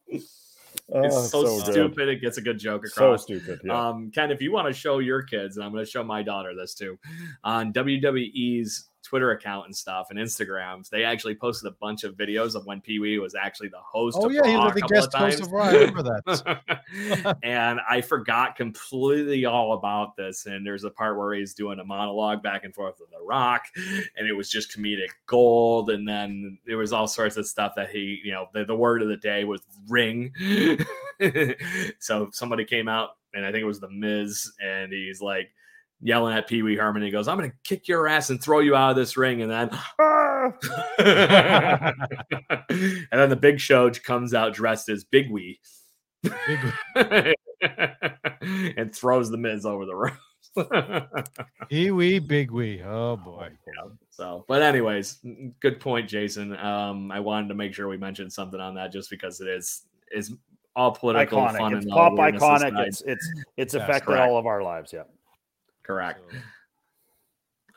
[1.03, 1.73] it's so, good.
[1.73, 2.09] stupid.
[2.09, 3.21] It gets a good joke across.
[3.21, 3.61] So stupid.
[3.63, 3.89] Yeah.
[3.89, 6.21] Um, Ken, if you want to show your kids, and I'm going to show my
[6.21, 6.99] daughter this too,
[7.43, 12.55] on WWE's Twitter account and stuff and Instagrams, they actually posted a bunch of videos
[12.55, 14.17] of when Pee Wee was actually the host.
[14.19, 15.65] Oh of yeah, he was the guest host of Raw.
[15.65, 17.37] I remember that.
[17.43, 20.47] and I forgot completely all about this.
[20.47, 23.65] And there's a part where he's doing a monologue back and forth with The Rock,
[23.75, 25.89] and it was just comedic gold.
[25.89, 29.01] And then there was all sorts of stuff that he, you know, the, the word
[29.01, 30.33] of the day was ring.
[31.99, 35.51] so somebody came out, and I think it was The Miz, and he's like,
[36.05, 38.59] Yelling at Pee Wee Herman, he goes, "I'm going to kick your ass and throw
[38.59, 39.69] you out of this ring," and then
[43.11, 45.59] and then the Big Show comes out dressed as Big Wee
[46.23, 46.59] Big
[48.77, 50.19] and throws the Miz over the ropes.
[51.69, 52.81] Pee wee, big wee.
[52.85, 53.49] Oh boy.
[54.11, 55.19] so, but anyways,
[55.59, 56.55] good point, Jason.
[56.57, 59.83] Um, I wanted to make sure we mentioned something on that just because it is
[60.11, 60.33] is
[60.75, 61.77] all political fun iconic.
[61.77, 62.87] It's and pop all iconic.
[62.87, 64.29] It's it's it's Yes, affected correct.
[64.29, 64.93] all of our lives.
[64.93, 65.03] Yeah.
[65.85, 66.21] Correct.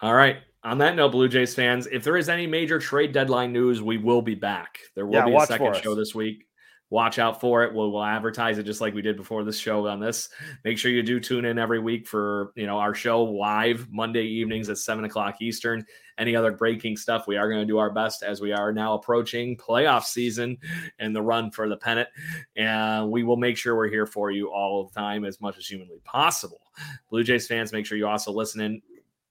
[0.01, 0.39] All right.
[0.65, 3.97] On that note, Blue Jays fans, if there is any major trade deadline news, we
[3.97, 4.79] will be back.
[4.95, 6.47] There will Yeah, be a second show this week.
[6.91, 7.75] Watch out for it.
[7.75, 10.31] We'll, we'll advertise it just like we did before this show on this.
[10.65, 14.25] Make sure you do tune in every week for you know our show live Monday
[14.25, 15.85] evenings at seven o'clock Eastern.
[16.19, 18.95] Any other breaking stuff, we are going to do our best as we are now
[18.95, 20.59] approaching playoff season
[20.99, 22.09] and the run for the pennant.
[22.57, 25.67] And we will make sure we're here for you all the time as much as
[25.67, 26.61] humanly possible.
[27.09, 28.83] Blue Jays fans, make sure you also listen in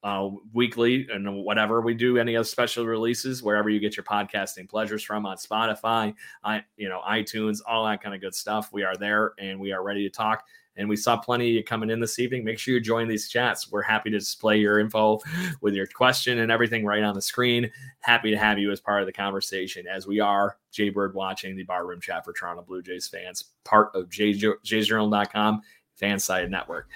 [0.03, 4.69] uh, weekly and whatever we do, any of special releases, wherever you get your podcasting
[4.69, 8.69] pleasures from on Spotify, I, you know, iTunes, all that kind of good stuff.
[8.71, 10.45] We are there and we are ready to talk.
[10.77, 12.43] And we saw plenty of you coming in this evening.
[12.43, 13.71] Make sure you join these chats.
[13.71, 15.19] We're happy to display your info
[15.61, 17.69] with your question and everything right on the screen.
[17.99, 21.55] Happy to have you as part of the conversation as we are Jay Bird watching
[21.55, 25.61] the barroom chat for Toronto Blue Jays fans, part of jaysjournal.com
[25.99, 26.89] FanSided network.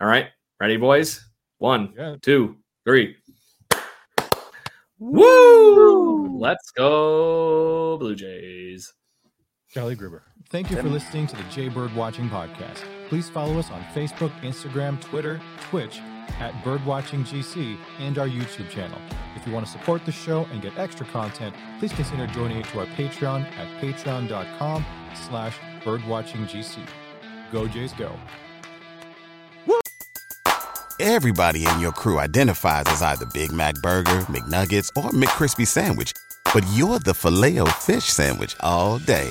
[0.00, 0.28] All right.
[0.60, 1.24] Ready, boys?
[1.58, 2.16] One, Yeah.
[2.20, 3.16] two, three.
[4.98, 6.38] Woo!
[6.38, 8.92] Let's go, Blue Jays.
[9.70, 10.24] Charlie Gruber.
[10.50, 12.82] Thank you for listening to the Jay Bird Watching Podcast.
[13.08, 16.00] Please follow us on Facebook, Instagram, Twitter, Twitch
[16.40, 18.98] at BirdwatchingGC and our YouTube channel.
[19.36, 22.80] If you want to support the show and get extra content, please consider joining to
[22.80, 24.86] our Patreon at patreon.com
[25.28, 26.78] slash birdwatchinggc.
[27.52, 28.10] Go Jays go.
[30.98, 36.12] Everybody in your crew identifies as either Big Mac Burger, McNuggets, or McCrispy Sandwich.
[36.54, 39.30] But you're the filet fish Sandwich all day.